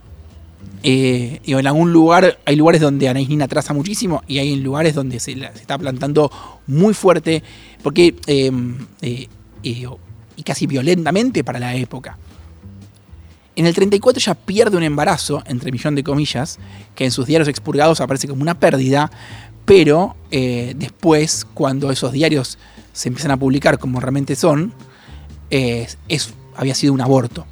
Eh, 0.84 1.40
en 1.46 1.66
algún 1.68 1.94
lugar, 1.94 2.40
hay 2.46 2.56
lugares 2.58 2.82
donde 2.82 3.08
Anais 3.08 3.30
Nin 3.30 3.42
atrasa 3.42 3.74
muchísimo 3.74 4.22
y 4.28 4.40
hay 4.40 4.56
lugares 4.58 4.94
donde 4.96 5.20
se, 5.20 5.36
la- 5.36 5.48
está 5.48 5.78
plantando 5.78 6.30
muy 6.68 6.94
fuerte, 6.94 7.42
porque 7.82 8.16
eh, 8.28 8.52
eh, 9.02 9.28
y 9.64 10.44
casi 10.44 10.68
violentamente 10.68 11.44
para 11.44 11.60
la 11.60 11.76
época. 11.76 12.18
En 13.56 13.66
el 13.68 13.74
34 13.76 14.20
ya 14.20 14.34
pierde 14.34 14.76
un 14.78 14.84
embarazo, 14.84 15.44
entre 15.46 15.72
millón 15.72 15.96
de 15.96 16.04
comillas, 16.04 16.60
que 16.96 17.06
en 17.06 17.12
sus 17.12 17.28
diarios 17.28 17.48
expurgados 17.48 18.02
aparece 18.02 18.28
como 18.28 18.42
una 18.42 18.60
pérdida, 18.60 19.12
pero 19.66 20.16
eh, 20.32 20.74
después, 20.76 21.46
cuando 21.54 21.92
esos 21.92 22.12
diarios 22.12 22.58
se 22.92 23.08
empiezan 23.10 23.32
a 23.32 23.38
publicar 23.38 23.78
como 23.80 24.00
realmente 24.00 24.36
son, 24.36 24.74
eh, 25.52 25.88
es, 26.10 26.34
había 26.56 26.74
sido 26.76 26.94
un 26.94 27.02
aborto. 27.02 27.46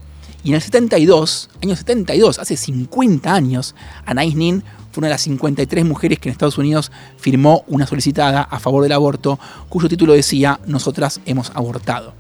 Y 0.43 0.50
en 0.50 0.55
el 0.55 0.62
72, 0.62 1.50
año 1.62 1.75
72, 1.75 2.39
hace 2.39 2.57
50 2.57 3.33
años, 3.33 3.75
Anais 4.05 4.36
Nin 4.36 4.63
fue 4.91 5.01
una 5.01 5.07
de 5.07 5.13
las 5.13 5.21
53 5.21 5.86
mujeres 5.86 6.19
que 6.19 6.29
en 6.29 6.31
Estados 6.31 6.57
Unidos 6.57 6.91
firmó 7.17 7.63
una 7.67 7.86
solicitada 7.86 8.41
a 8.41 8.60
favor 8.60 8.83
del 8.83 8.91
aborto, 8.91 9.39
cuyo 9.69 9.88
título 9.88 10.13
decía, 10.13 10.60
Nosotras 10.65 11.21
hemos 11.25 11.51
abortado. 11.55 12.13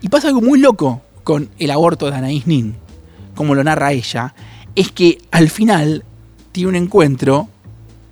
Y 0.00 0.08
pasa 0.08 0.28
algo 0.28 0.40
muy 0.40 0.58
loco 0.58 1.02
con 1.24 1.50
el 1.58 1.70
aborto 1.70 2.10
de 2.10 2.16
Anaïs 2.16 2.46
Nin, 2.46 2.76
como 3.34 3.54
lo 3.54 3.62
narra 3.62 3.92
ella, 3.92 4.34
es 4.74 4.90
que 4.90 5.18
al 5.30 5.50
final 5.50 6.04
tiene 6.52 6.70
un 6.70 6.76
encuentro 6.76 7.48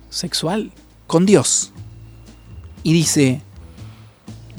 sexual 0.09 0.71
con 1.07 1.25
Dios. 1.25 1.71
Y 2.83 2.93
dice, 2.93 3.41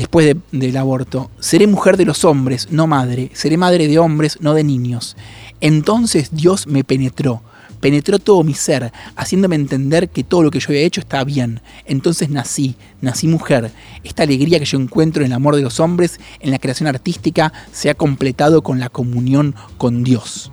después 0.00 0.24
de- 0.24 0.40
del 0.58 0.76
aborto, 0.78 1.30
seré 1.40 1.66
mujer 1.66 1.98
de 1.98 2.06
los 2.06 2.24
hombres, 2.24 2.68
no 2.70 2.86
madre, 2.86 3.30
seré 3.34 3.58
madre 3.58 3.86
de 3.86 3.98
hombres, 3.98 4.38
no 4.40 4.54
de 4.54 4.64
niños. 4.64 5.14
Entonces 5.60 6.30
Dios 6.32 6.66
me 6.66 6.84
penetró, 6.84 7.42
penetró 7.80 8.18
todo 8.18 8.42
mi 8.42 8.54
ser, 8.54 8.92
haciéndome 9.14 9.56
entender 9.56 10.08
que 10.08 10.24
todo 10.24 10.42
lo 10.42 10.50
que 10.50 10.58
yo 10.58 10.68
había 10.70 10.82
hecho 10.86 11.02
estaba 11.02 11.24
bien. 11.24 11.60
Entonces 11.84 12.30
nací, 12.30 12.76
nací 13.02 13.26
mujer. 13.28 13.72
Esta 14.02 14.22
alegría 14.22 14.58
que 14.58 14.64
yo 14.64 14.78
encuentro 14.78 15.22
en 15.22 15.26
el 15.26 15.32
amor 15.34 15.54
de 15.54 15.60
los 15.62 15.80
hombres, 15.80 16.18
en 16.40 16.50
la 16.50 16.58
creación 16.58 16.86
artística, 16.88 17.52
se 17.70 17.90
ha 17.90 17.94
completado 17.94 18.62
con 18.62 18.80
la 18.80 18.88
comunión 18.88 19.54
con 19.76 20.02
Dios. 20.02 20.50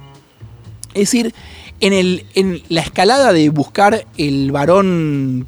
Es 0.94 1.12
decir, 1.12 1.34
en, 1.80 1.94
el, 1.94 2.25
en 2.36 2.62
la 2.68 2.82
escalada 2.82 3.32
de 3.32 3.48
buscar 3.50 4.06
el 4.18 4.51
varón 4.51 5.48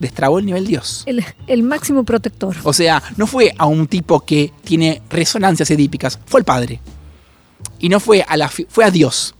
destrabó 0.00 0.38
el 0.38 0.46
nivel 0.46 0.66
Dios. 0.66 1.02
El, 1.06 1.24
el 1.46 1.62
máximo 1.62 2.04
protector. 2.04 2.56
O 2.64 2.72
sea, 2.72 3.02
no 3.16 3.26
fue 3.26 3.52
a 3.58 3.66
un 3.66 3.86
tipo 3.86 4.20
que 4.20 4.52
tiene 4.64 5.02
resonancias 5.10 5.70
edípicas, 5.70 6.18
fue 6.26 6.40
el 6.40 6.44
padre. 6.44 6.80
Y 7.78 7.88
no 7.88 8.00
fue 8.00 8.24
a 8.26 8.36
la 8.36 8.48
fi- 8.48 8.66
fue 8.68 8.84
a 8.84 8.90
Dios. 8.90 9.34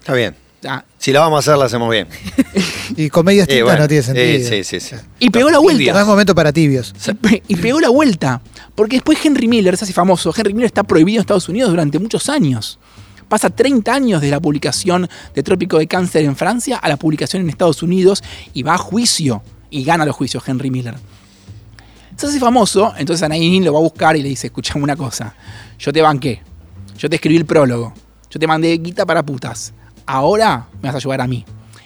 Está 0.00 0.14
bien. 0.14 0.34
Sea, 0.62 0.84
Si 0.98 1.12
la 1.12 1.20
vamos 1.20 1.36
a 1.36 1.40
hacer, 1.40 1.58
la 1.58 1.66
hacemos 1.66 1.90
bien. 1.90 2.08
Y 2.96 3.10
comedias 3.10 3.46
Eh, 3.48 3.56
tintas 3.56 3.64
bueno, 3.64 3.82
no 3.82 3.88
tiene 3.88 4.00
eh, 4.00 4.02
sentido. 4.40 4.48
sí, 4.48 4.64
sí, 4.64 4.80
sí. 4.80 4.96
y 5.18 5.30
pegó 5.30 5.48
la 5.50 5.56
No 5.56 5.62
vuelta. 5.62 6.00
es 6.00 6.06
momento 6.06 6.34
para 6.34 6.52
tibios. 6.52 6.94
Y 7.06 7.14
pe- 7.14 7.42
Y 7.48 7.56
pegó 7.56 7.80
la 7.80 7.88
vuelta. 7.90 8.40
Porque 8.74 8.96
después 8.96 9.18
Henry 9.24 9.48
Miller 9.48 9.76
se 9.76 9.84
hace 9.84 9.92
famoso. 9.92 10.32
Henry 10.36 10.54
Miller 10.54 10.66
está 10.66 10.82
prohibido 10.82 11.16
en 11.18 11.20
Estados 11.22 11.48
Unidos 11.48 11.70
durante 11.70 11.98
muchos 11.98 12.28
años. 12.28 12.78
Pasa 13.28 13.50
30 13.50 13.92
años 13.92 14.20
de 14.22 14.30
la 14.30 14.38
publicación 14.40 15.08
de 15.34 15.42
Trópico 15.42 15.78
de 15.78 15.86
Cáncer 15.88 16.24
en 16.24 16.36
Francia 16.36 16.76
a 16.76 16.88
la 16.88 16.96
publicación 16.96 17.42
en 17.42 17.50
Estados 17.50 17.82
Unidos 17.82 18.22
y 18.54 18.62
va 18.62 18.74
a 18.74 18.78
juicio. 18.78 19.42
Y 19.76 19.84
gana 19.84 20.06
los 20.06 20.16
juicios 20.16 20.42
Henry 20.48 20.70
Miller. 20.70 20.94
Se 22.16 22.26
hace 22.26 22.40
famoso, 22.40 22.94
entonces 22.96 23.28
Anaïs 23.28 23.50
Nin 23.50 23.62
lo 23.62 23.74
va 23.74 23.78
a 23.78 23.82
buscar 23.82 24.16
y 24.16 24.22
le 24.22 24.30
dice, 24.30 24.46
escuchame 24.46 24.82
una 24.82 24.96
cosa, 24.96 25.34
yo 25.78 25.92
te 25.92 26.00
banqué, 26.00 26.40
yo 26.96 27.10
te 27.10 27.16
escribí 27.16 27.36
el 27.36 27.44
prólogo, 27.44 27.92
yo 28.30 28.40
te 28.40 28.46
mandé 28.46 28.72
guita 28.78 29.04
para 29.04 29.22
putas, 29.22 29.74
ahora 30.06 30.66
me 30.80 30.88
vas 30.88 30.94
a 30.94 30.96
ayudar 30.96 31.20
a 31.20 31.26
mí. 31.26 31.44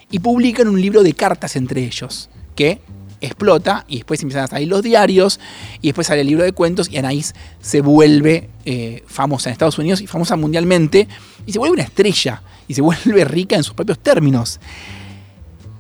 Y 0.09 0.20
publican 0.20 0.68
un 0.68 0.80
libro 0.80 1.02
de 1.02 1.14
cartas 1.14 1.56
entre 1.56 1.82
ellos, 1.82 2.30
que 2.54 2.80
explota 3.20 3.85
y 3.88 3.97
después 3.97 4.23
empiezan 4.23 4.44
a 4.44 4.47
salir 4.47 4.68
los 4.68 4.82
diarios 4.82 5.40
y 5.82 5.88
después 5.88 6.06
sale 6.06 6.20
el 6.20 6.28
libro 6.28 6.44
de 6.44 6.52
cuentos 6.52 6.88
y 6.88 6.97
Anaís 6.97 7.35
se 7.61 7.80
vuelve 7.80 8.50
eh, 8.64 9.02
famosa 9.09 9.49
en 9.49 9.52
Estados 9.52 9.78
Unidos 9.80 10.00
y 10.00 10.06
famosa 10.06 10.37
mundialmente 10.37 11.09
y 11.44 11.50
se 11.50 11.59
vuelve 11.59 11.75
una 11.75 11.82
estrella 11.82 12.40
y 12.68 12.75
se 12.75 12.82
vuelve 12.82 13.25
rica 13.25 13.56
en 13.56 13.64
sus 13.64 13.75
propios 13.75 13.99
términos. 13.99 14.61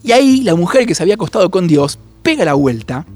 Y 0.02 0.12
ahí 0.12 0.42
la 0.42 0.54
mujer 0.54 0.86
que 0.86 0.94
se 0.94 1.02
había 1.02 1.14
acostado 1.14 1.50
con 1.50 1.66
Dios 1.68 1.98
pega 2.22 2.44
la 2.44 2.54
vuelta 2.54 3.06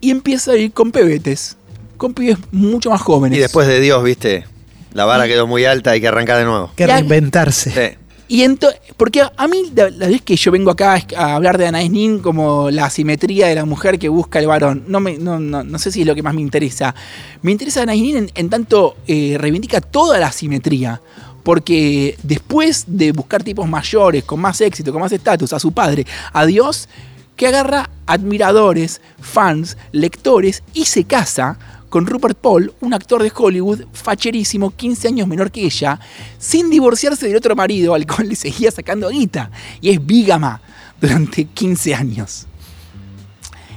y 0.00 0.10
empieza 0.10 0.52
a 0.52 0.56
ir 0.56 0.72
con 0.72 0.92
pebetes, 0.92 1.56
con 1.96 2.14
pibes 2.14 2.38
mucho 2.52 2.90
más 2.90 3.00
jóvenes. 3.00 3.38
Y 3.38 3.40
después 3.40 3.66
de 3.66 3.80
Dios, 3.80 4.02
viste, 4.04 4.44
la 4.92 5.04
vara 5.04 5.26
quedó 5.26 5.46
muy 5.46 5.64
alta, 5.64 5.90
hay 5.92 6.00
que 6.00 6.08
arrancar 6.08 6.38
de 6.38 6.44
nuevo. 6.44 6.70
Que 6.76 6.86
reinventarse. 6.86 7.70
Sí. 7.70 7.98
Y 8.30 8.42
ento- 8.42 8.74
porque 8.98 9.22
a, 9.22 9.32
a 9.38 9.48
mí, 9.48 9.72
la, 9.74 9.88
la 9.88 10.06
vez 10.08 10.20
que 10.20 10.36
yo 10.36 10.50
vengo 10.50 10.70
acá 10.70 11.02
a 11.16 11.34
hablar 11.34 11.56
de 11.56 11.66
Anaïs 11.66 11.90
Nin 11.90 12.18
como 12.18 12.70
la 12.70 12.84
asimetría 12.84 13.46
de 13.46 13.54
la 13.54 13.64
mujer 13.64 13.98
que 13.98 14.10
busca 14.10 14.38
el 14.38 14.46
varón, 14.46 14.84
no, 14.86 15.00
me, 15.00 15.16
no, 15.16 15.40
no, 15.40 15.64
no 15.64 15.78
sé 15.78 15.90
si 15.90 16.02
es 16.02 16.06
lo 16.06 16.14
que 16.14 16.22
más 16.22 16.34
me 16.34 16.42
interesa. 16.42 16.94
Me 17.40 17.52
interesa 17.52 17.82
Anaïs 17.84 18.02
Nin 18.02 18.16
en, 18.18 18.30
en 18.34 18.50
tanto 18.50 18.96
eh, 19.06 19.36
reivindica 19.38 19.80
toda 19.80 20.18
la 20.18 20.26
asimetría. 20.26 21.00
Porque 21.48 22.18
después 22.22 22.84
de 22.86 23.10
buscar 23.10 23.42
tipos 23.42 23.66
mayores, 23.66 24.22
con 24.22 24.38
más 24.38 24.60
éxito, 24.60 24.92
con 24.92 25.00
más 25.00 25.12
estatus, 25.12 25.54
a 25.54 25.58
su 25.58 25.72
padre, 25.72 26.04
a 26.34 26.44
Dios, 26.44 26.90
que 27.36 27.46
agarra 27.46 27.88
admiradores, 28.04 29.00
fans, 29.18 29.78
lectores 29.90 30.62
y 30.74 30.84
se 30.84 31.04
casa 31.04 31.58
con 31.88 32.04
Rupert 32.04 32.36
Paul, 32.36 32.74
un 32.82 32.92
actor 32.92 33.22
de 33.22 33.32
Hollywood 33.34 33.84
facherísimo, 33.94 34.72
15 34.76 35.08
años 35.08 35.26
menor 35.26 35.50
que 35.50 35.64
ella, 35.64 35.98
sin 36.36 36.68
divorciarse 36.68 37.26
del 37.26 37.36
otro 37.38 37.56
marido 37.56 37.94
al 37.94 38.06
cual 38.06 38.28
le 38.28 38.36
seguía 38.36 38.70
sacando 38.70 39.08
guita. 39.08 39.50
Y 39.80 39.88
es 39.88 40.04
bígama 40.04 40.60
durante 41.00 41.46
15 41.46 41.94
años. 41.94 42.46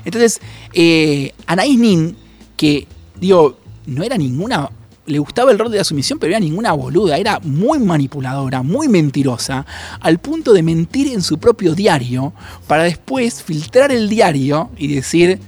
Entonces, 0.03 0.41
eh, 0.73 1.33
Anaïs 1.47 1.79
Nin, 1.79 2.17
que, 2.57 2.85
digo, 3.15 3.57
no 3.85 4.03
era 4.03 4.17
ninguna. 4.17 4.69
Le 5.07 5.17
gustaba 5.19 5.51
el 5.51 5.57
rol 5.59 5.71
de 5.71 5.77
la 5.79 5.83
sumisión, 5.83 6.19
pero 6.19 6.31
era 6.31 6.39
ninguna 6.39 6.73
boluda. 6.73 7.17
Era 7.17 7.39
muy 7.41 7.79
manipuladora, 7.79 8.61
muy 8.61 8.87
mentirosa, 8.87 9.65
al 9.99 10.19
punto 10.19 10.53
de 10.53 10.61
mentir 10.63 11.07
en 11.11 11.21
su 11.21 11.39
propio 11.39 11.73
diario 11.73 12.33
para 12.67 12.83
después 12.83 13.41
filtrar 13.41 13.91
el 13.91 14.07
diario 14.09 14.69
y 14.77 14.93
decir: 14.93 15.39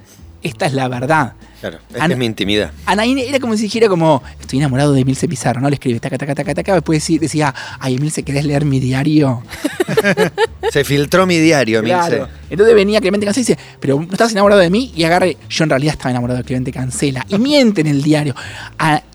Esta 0.42 0.66
es 0.66 0.74
la 0.74 0.88
verdad. 0.88 1.34
Claro, 1.62 1.78
esta 1.92 2.04
Ana- 2.04 2.14
es 2.16 2.18
mi 2.20 2.26
intimidad. 2.26 2.72
Anaín 2.86 3.18
era 3.20 3.40
como 3.40 3.56
si 3.56 3.64
dijera 3.64 3.88
como, 3.88 4.22
estoy 4.42 4.60
enamorado 4.60 4.92
de 4.92 5.00
Emilce 5.00 5.30
Pizarro, 5.30 5.62
¿no? 5.62 5.70
Le 5.70 5.76
escribe, 5.76 5.98
taca, 6.02 6.18
taca, 6.18 6.36
taca, 6.36 6.54
taca, 6.56 6.74
después 6.74 7.08
decía- 7.22 7.54
ay, 7.80 7.96
Emilce, 7.96 8.24
¿querés 8.24 8.44
leer 8.44 8.66
mi 8.66 8.82
diario? 8.82 9.44
Se 10.72 10.84
filtró 10.84 11.26
mi 11.26 11.38
diario, 11.40 11.82
Claro. 11.82 12.28
Entonces 12.50 12.76
venía 12.76 13.00
Clemente 13.00 13.26
Cancela 13.26 13.44
y 13.44 13.46
dice, 13.56 13.60
pero 13.80 13.96
no 13.98 14.12
estás 14.12 14.34
enamorado 14.34 14.60
de 14.60 14.70
mí, 14.70 14.92
y 14.94 15.04
agarre, 15.06 15.38
yo 15.50 15.64
en 15.64 15.70
realidad 15.70 15.94
estaba 15.94 16.12
enamorado 16.12 16.40
de 16.40 16.44
Clemente 16.44 16.74
Cancela, 16.74 17.26
y 17.30 17.38
miente 17.38 17.80
en 17.80 17.88
el 17.88 18.04
diario. 18.04 18.36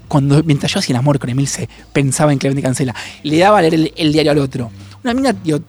Cuando, 0.08 0.42
mientras 0.42 0.72
yo 0.72 0.80
hacía 0.80 0.94
el 0.94 0.98
amor 0.98 1.18
con 1.18 1.30
Emilce, 1.30 1.68
pensaba 1.92 2.32
en 2.32 2.38
Clemente 2.38 2.62
Cancela, 2.62 2.94
le 3.22 3.38
daba 3.38 3.58
a 3.58 3.62
leer 3.62 3.74
el, 3.74 3.92
el 3.96 4.12
diario 4.12 4.32
al 4.32 4.38
otro. 4.38 4.70
Una 5.04 5.14
mina, 5.14 5.32
tío, 5.32 5.62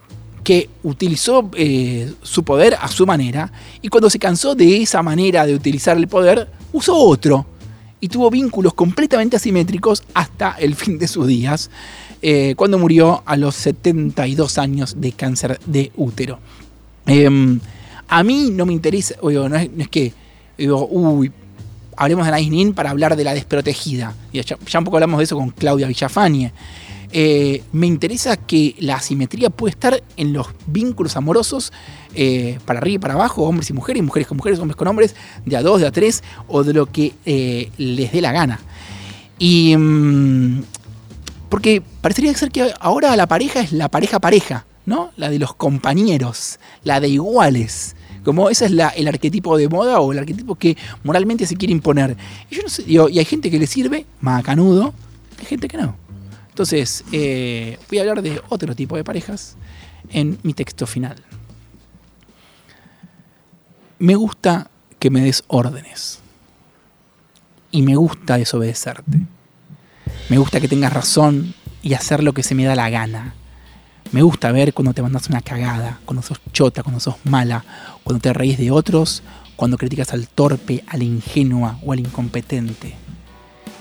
que 0.43 0.69
utilizó 0.83 1.49
eh, 1.55 2.11
su 2.23 2.43
poder 2.43 2.75
a 2.81 2.87
su 2.87 3.05
manera, 3.05 3.51
y 3.81 3.89
cuando 3.89 4.09
se 4.09 4.17
cansó 4.17 4.55
de 4.55 4.81
esa 4.81 5.03
manera 5.03 5.45
de 5.45 5.53
utilizar 5.53 5.97
el 5.97 6.07
poder, 6.07 6.49
usó 6.73 6.95
otro. 6.95 7.45
Y 7.99 8.07
tuvo 8.07 8.31
vínculos 8.31 8.73
completamente 8.73 9.35
asimétricos 9.35 10.03
hasta 10.13 10.55
el 10.57 10.73
fin 10.75 10.97
de 10.97 11.07
sus 11.07 11.27
días, 11.27 11.69
eh, 12.21 12.53
cuando 12.55 12.79
murió 12.79 13.21
a 13.25 13.37
los 13.37 13.55
72 13.55 14.57
años 14.57 14.95
de 14.99 15.11
cáncer 15.11 15.59
de 15.65 15.91
útero. 15.97 16.39
Em, 17.05 17.59
a 18.07 18.23
mí 18.23 18.49
no 18.51 18.65
me 18.65 18.73
interesa, 18.73 19.15
oigo, 19.21 19.47
no, 19.49 19.55
es, 19.57 19.69
no 19.71 19.83
es 19.83 19.89
que 19.89 20.13
digo, 20.57 20.87
uy, 20.87 21.31
hablemos 21.99 22.25
de 22.25 22.31
Anaïs 22.31 22.49
Nin 22.49 22.73
para 22.73 22.89
hablar 22.89 23.15
de 23.15 23.23
la 23.23 23.33
desprotegida. 23.33 24.15
Ya, 24.33 24.41
ya 24.41 24.79
un 24.79 24.85
poco 24.85 24.97
hablamos 24.97 25.17
de 25.19 25.25
eso 25.25 25.35
con 25.35 25.49
Claudia 25.49 25.87
Villafañe. 25.87 26.53
Eh, 27.11 27.63
me 27.73 27.87
interesa 27.87 28.37
que 28.37 28.75
la 28.79 28.95
asimetría 28.95 29.49
puede 29.49 29.71
estar 29.71 30.01
en 30.15 30.31
los 30.31 30.47
vínculos 30.67 31.17
amorosos 31.17 31.73
eh, 32.13 32.57
para 32.65 32.79
arriba 32.79 32.95
y 32.95 32.99
para 32.99 33.15
abajo, 33.15 33.43
hombres 33.43 33.69
y 33.69 33.73
mujeres, 33.73 34.01
mujeres 34.01 34.27
con 34.27 34.37
mujeres, 34.37 34.59
hombres 34.59 34.77
con 34.77 34.87
hombres, 34.87 35.15
de 35.45 35.57
a 35.57 35.61
dos, 35.61 35.81
de 35.81 35.87
a 35.87 35.91
tres, 35.91 36.23
o 36.47 36.63
de 36.63 36.73
lo 36.73 36.85
que 36.85 37.13
eh, 37.25 37.69
les 37.77 38.11
dé 38.11 38.21
la 38.21 38.31
gana. 38.31 38.59
Y. 39.37 39.75
mm, 39.75 40.63
porque 41.49 41.81
parecería 42.01 42.33
ser 42.35 42.51
que 42.51 42.71
ahora 42.79 43.15
la 43.15 43.27
pareja 43.27 43.59
es 43.59 43.71
la 43.71 43.89
pareja 43.89 44.19
pareja, 44.19 44.65
¿no? 44.85 45.11
La 45.17 45.29
de 45.29 45.39
los 45.39 45.55
compañeros, 45.55 46.59
la 46.83 46.99
de 46.99 47.09
iguales. 47.09 47.95
Como 48.23 48.49
ese 48.49 48.65
es 48.65 48.71
el 48.71 49.07
arquetipo 49.07 49.57
de 49.57 49.69
moda 49.69 49.99
o 49.99 50.11
el 50.11 50.19
arquetipo 50.19 50.55
que 50.55 50.77
moralmente 51.03 51.45
se 51.45 51.55
quiere 51.55 51.71
imponer. 51.71 52.17
Y 52.49 52.91
yo 52.91 53.09
y 53.09 53.19
hay 53.19 53.25
gente 53.25 53.49
que 53.49 53.59
le 53.59 53.67
sirve, 53.67 54.05
macanudo, 54.21 54.93
hay 55.39 55.45
gente 55.45 55.67
que 55.67 55.77
no. 55.77 55.95
Entonces, 56.49 57.05
eh, 57.13 57.77
voy 57.89 57.99
a 57.99 58.01
hablar 58.01 58.21
de 58.21 58.41
otro 58.49 58.75
tipo 58.75 58.97
de 58.97 59.03
parejas 59.03 59.55
en 60.09 60.37
mi 60.43 60.53
texto 60.53 60.85
final. 60.85 61.15
Me 63.97 64.15
gusta 64.15 64.69
que 64.99 65.09
me 65.09 65.21
des 65.21 65.43
órdenes. 65.47 66.19
Y 67.71 67.81
me 67.81 67.95
gusta 67.95 68.37
desobedecerte. 68.37 69.19
Me 70.29 70.37
gusta 70.37 70.59
que 70.59 70.67
tengas 70.67 70.91
razón 70.91 71.53
y 71.81 71.93
hacer 71.93 72.23
lo 72.23 72.33
que 72.33 72.43
se 72.43 72.55
me 72.55 72.65
da 72.65 72.75
la 72.75 72.89
gana. 72.89 73.35
Me 74.11 74.23
gusta 74.23 74.51
ver 74.51 74.73
cuando 74.73 74.93
te 74.93 75.03
mandas 75.03 75.29
una 75.29 75.41
cagada, 75.41 75.99
cuando 76.03 76.23
sos 76.23 76.41
chota, 76.51 76.81
cuando 76.81 76.99
sos 76.99 77.15
mala, 77.25 77.63
cuando 78.03 78.19
te 78.19 78.33
reís 78.33 78.57
de 78.57 78.71
otros, 78.71 79.21
cuando 79.55 79.77
criticas 79.77 80.13
al 80.13 80.27
torpe, 80.27 80.83
al 80.87 81.03
ingenua 81.03 81.77
o 81.85 81.93
al 81.93 81.99
incompetente. 81.99 82.95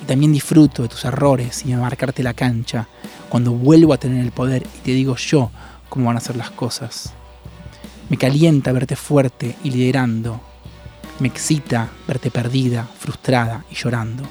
Y 0.02 0.04
también 0.04 0.34
disfruto 0.34 0.82
de 0.82 0.88
tus 0.88 1.06
errores 1.06 1.64
y 1.64 1.70
de 1.70 1.78
marcarte 1.78 2.22
la 2.22 2.34
cancha, 2.34 2.88
cuando 3.30 3.52
vuelvo 3.52 3.94
a 3.94 3.98
tener 3.98 4.22
el 4.22 4.30
poder 4.30 4.66
y 4.76 4.80
te 4.80 4.90
digo 4.90 5.16
yo 5.16 5.50
cómo 5.88 6.08
van 6.08 6.18
a 6.18 6.20
ser 6.20 6.36
las 6.36 6.50
cosas. 6.50 7.14
Me 8.10 8.18
calienta 8.18 8.72
verte 8.72 8.96
fuerte 8.96 9.56
y 9.64 9.70
liderando. 9.70 10.42
Me 11.20 11.28
excita 11.28 11.88
verte 12.06 12.30
perdida, 12.30 12.86
frustrada 12.98 13.64
y 13.70 13.76
llorando. 13.76 14.24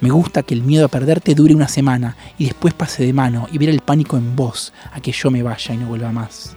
Me 0.00 0.10
gusta 0.10 0.44
que 0.44 0.54
el 0.54 0.62
miedo 0.62 0.86
a 0.86 0.88
perderte 0.88 1.34
dure 1.34 1.54
una 1.54 1.66
semana 1.66 2.16
y 2.38 2.44
después 2.44 2.72
pase 2.72 3.04
de 3.04 3.12
mano 3.12 3.48
y 3.50 3.58
ver 3.58 3.68
el 3.68 3.80
pánico 3.80 4.16
en 4.16 4.36
vos 4.36 4.72
a 4.92 5.00
que 5.00 5.10
yo 5.10 5.30
me 5.30 5.42
vaya 5.42 5.74
y 5.74 5.78
no 5.78 5.88
vuelva 5.88 6.12
más. 6.12 6.56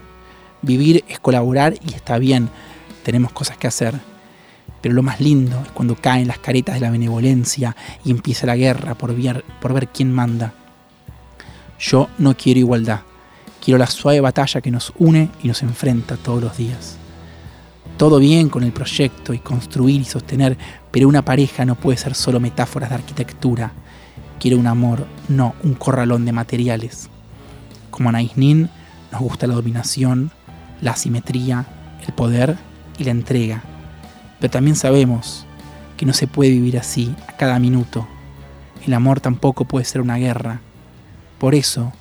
Vivir 0.62 1.04
es 1.08 1.20
colaborar 1.20 1.74
y 1.86 1.96
está 1.96 2.20
bien, 2.20 2.50
tenemos 3.04 3.32
cosas 3.32 3.58
que 3.58 3.68
hacer. 3.68 4.00
Pero 4.80 4.94
lo 4.94 5.02
más 5.02 5.20
lindo 5.20 5.60
es 5.64 5.72
cuando 5.72 5.96
caen 5.96 6.28
las 6.28 6.38
caretas 6.38 6.76
de 6.76 6.82
la 6.82 6.92
benevolencia 6.92 7.76
y 8.04 8.12
empieza 8.12 8.46
la 8.46 8.56
guerra 8.56 8.96
por 8.96 9.16
ver, 9.16 9.44
por 9.60 9.74
ver 9.74 9.88
quién 9.88 10.12
manda. 10.12 10.54
Yo 11.80 12.10
no 12.20 12.38
quiero 12.38 12.60
igualdad, 12.60 13.02
quiero 13.64 13.80
la 13.80 13.88
suave 13.88 14.22
batalla 14.22 14.62
que 14.62 14.70
nos 14.70 14.94
une 14.98 15.30
y 15.42 15.48
nos 15.48 15.64
enfrenta 15.64 16.16
todos 16.16 16.44
los 16.44 16.58
días. 16.58 16.98
Todo 17.98 18.20
bien 18.20 18.50
con 18.50 18.64
el 18.64 18.72
proyecto 18.72 19.34
y 19.34 19.40
construir 19.40 20.02
y 20.02 20.06
sostener, 20.06 20.58
pero 20.92 21.08
una 21.08 21.24
pareja 21.24 21.66
no 21.66 21.76
puede 21.76 21.98
ser 21.98 22.16
solo 22.16 22.40
metáforas 22.40 22.90
de 22.90 22.96
arquitectura. 22.96 23.72
Quiero 24.40 24.58
un 24.58 24.68
amor, 24.68 25.08
no 25.30 25.56
un 25.64 25.74
corralón 25.74 26.26
de 26.26 26.34
materiales. 26.34 27.10
Como 27.90 28.10
Anais 28.10 28.36
Nin, 28.36 28.70
nos 29.12 29.22
gusta 29.22 29.48
la 29.48 29.56
dominación, 29.56 30.32
la 30.82 30.92
asimetría, 30.92 31.66
el 32.06 32.14
poder 32.14 32.58
y 32.98 33.04
la 33.04 33.12
entrega. 33.12 33.62
Pero 34.40 34.52
también 34.52 34.76
sabemos 34.76 35.46
que 35.98 36.06
no 36.06 36.14
se 36.14 36.28
puede 36.28 36.52
vivir 36.52 36.78
así 36.78 37.16
a 37.28 37.38
cada 37.38 37.60
minuto. 37.60 38.08
El 38.86 38.94
amor 38.94 39.20
tampoco 39.20 39.66
puede 39.66 39.86
ser 39.86 40.02
una 40.02 40.18
guerra. 40.18 40.62
Por 41.38 41.56
eso, 41.56 41.94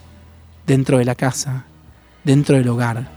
dentro 0.67 0.99
de 0.99 1.05
la 1.05 1.15
casa, 1.15 1.65
dentro 2.25 2.57
del 2.57 2.69
hogar, 2.69 3.09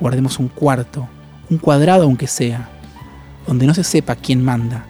guardemos 0.00 0.38
un 0.38 0.48
cuarto, 0.48 1.08
un 1.50 1.58
cuadrado 1.58 2.04
aunque 2.04 2.26
sea, 2.26 2.68
donde 3.46 3.66
no 3.66 3.74
se 3.74 3.84
sepa 3.84 4.16
quién 4.16 4.42
manda, 4.42 4.86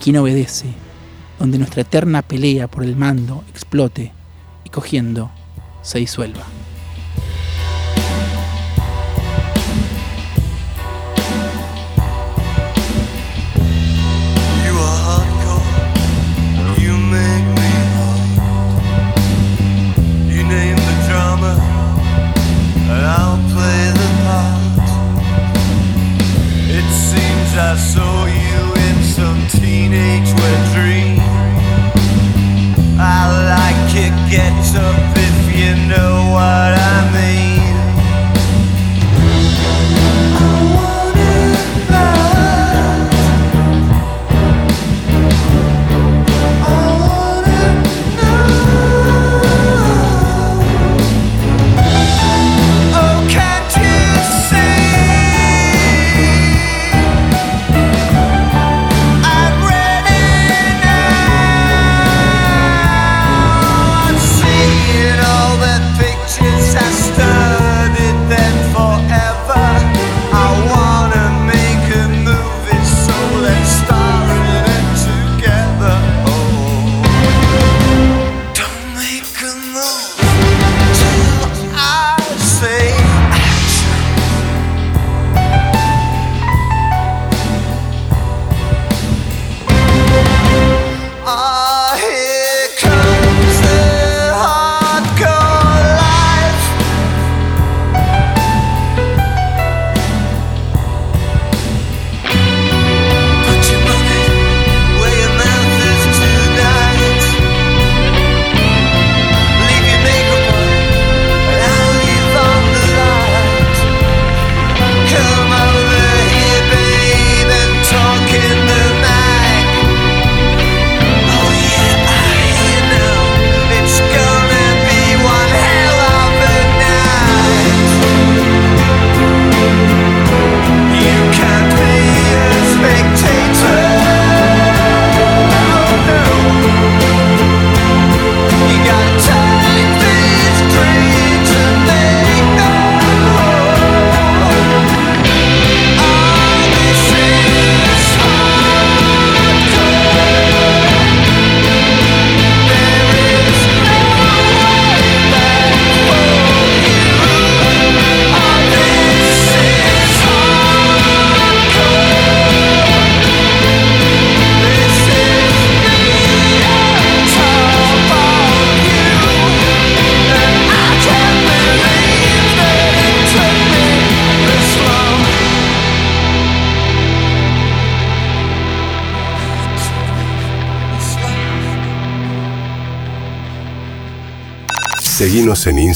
quien 0.00 0.16
obedece, 0.16 0.66
donde 1.38 1.58
nuestra 1.58 1.82
eterna 1.82 2.22
pelea 2.22 2.66
por 2.66 2.82
el 2.82 2.96
mando 2.96 3.44
explote 3.50 4.12
y 4.64 4.70
cogiendo 4.70 5.30
se 5.82 5.98
disuelva. 5.98 6.59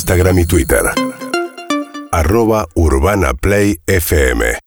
Instagram 0.05 0.39
y 0.39 0.45
Twitter. 0.45 0.83
Arroba 2.13 2.67
Urbana 2.75 3.33
Play 3.33 3.81
FM. 3.87 4.59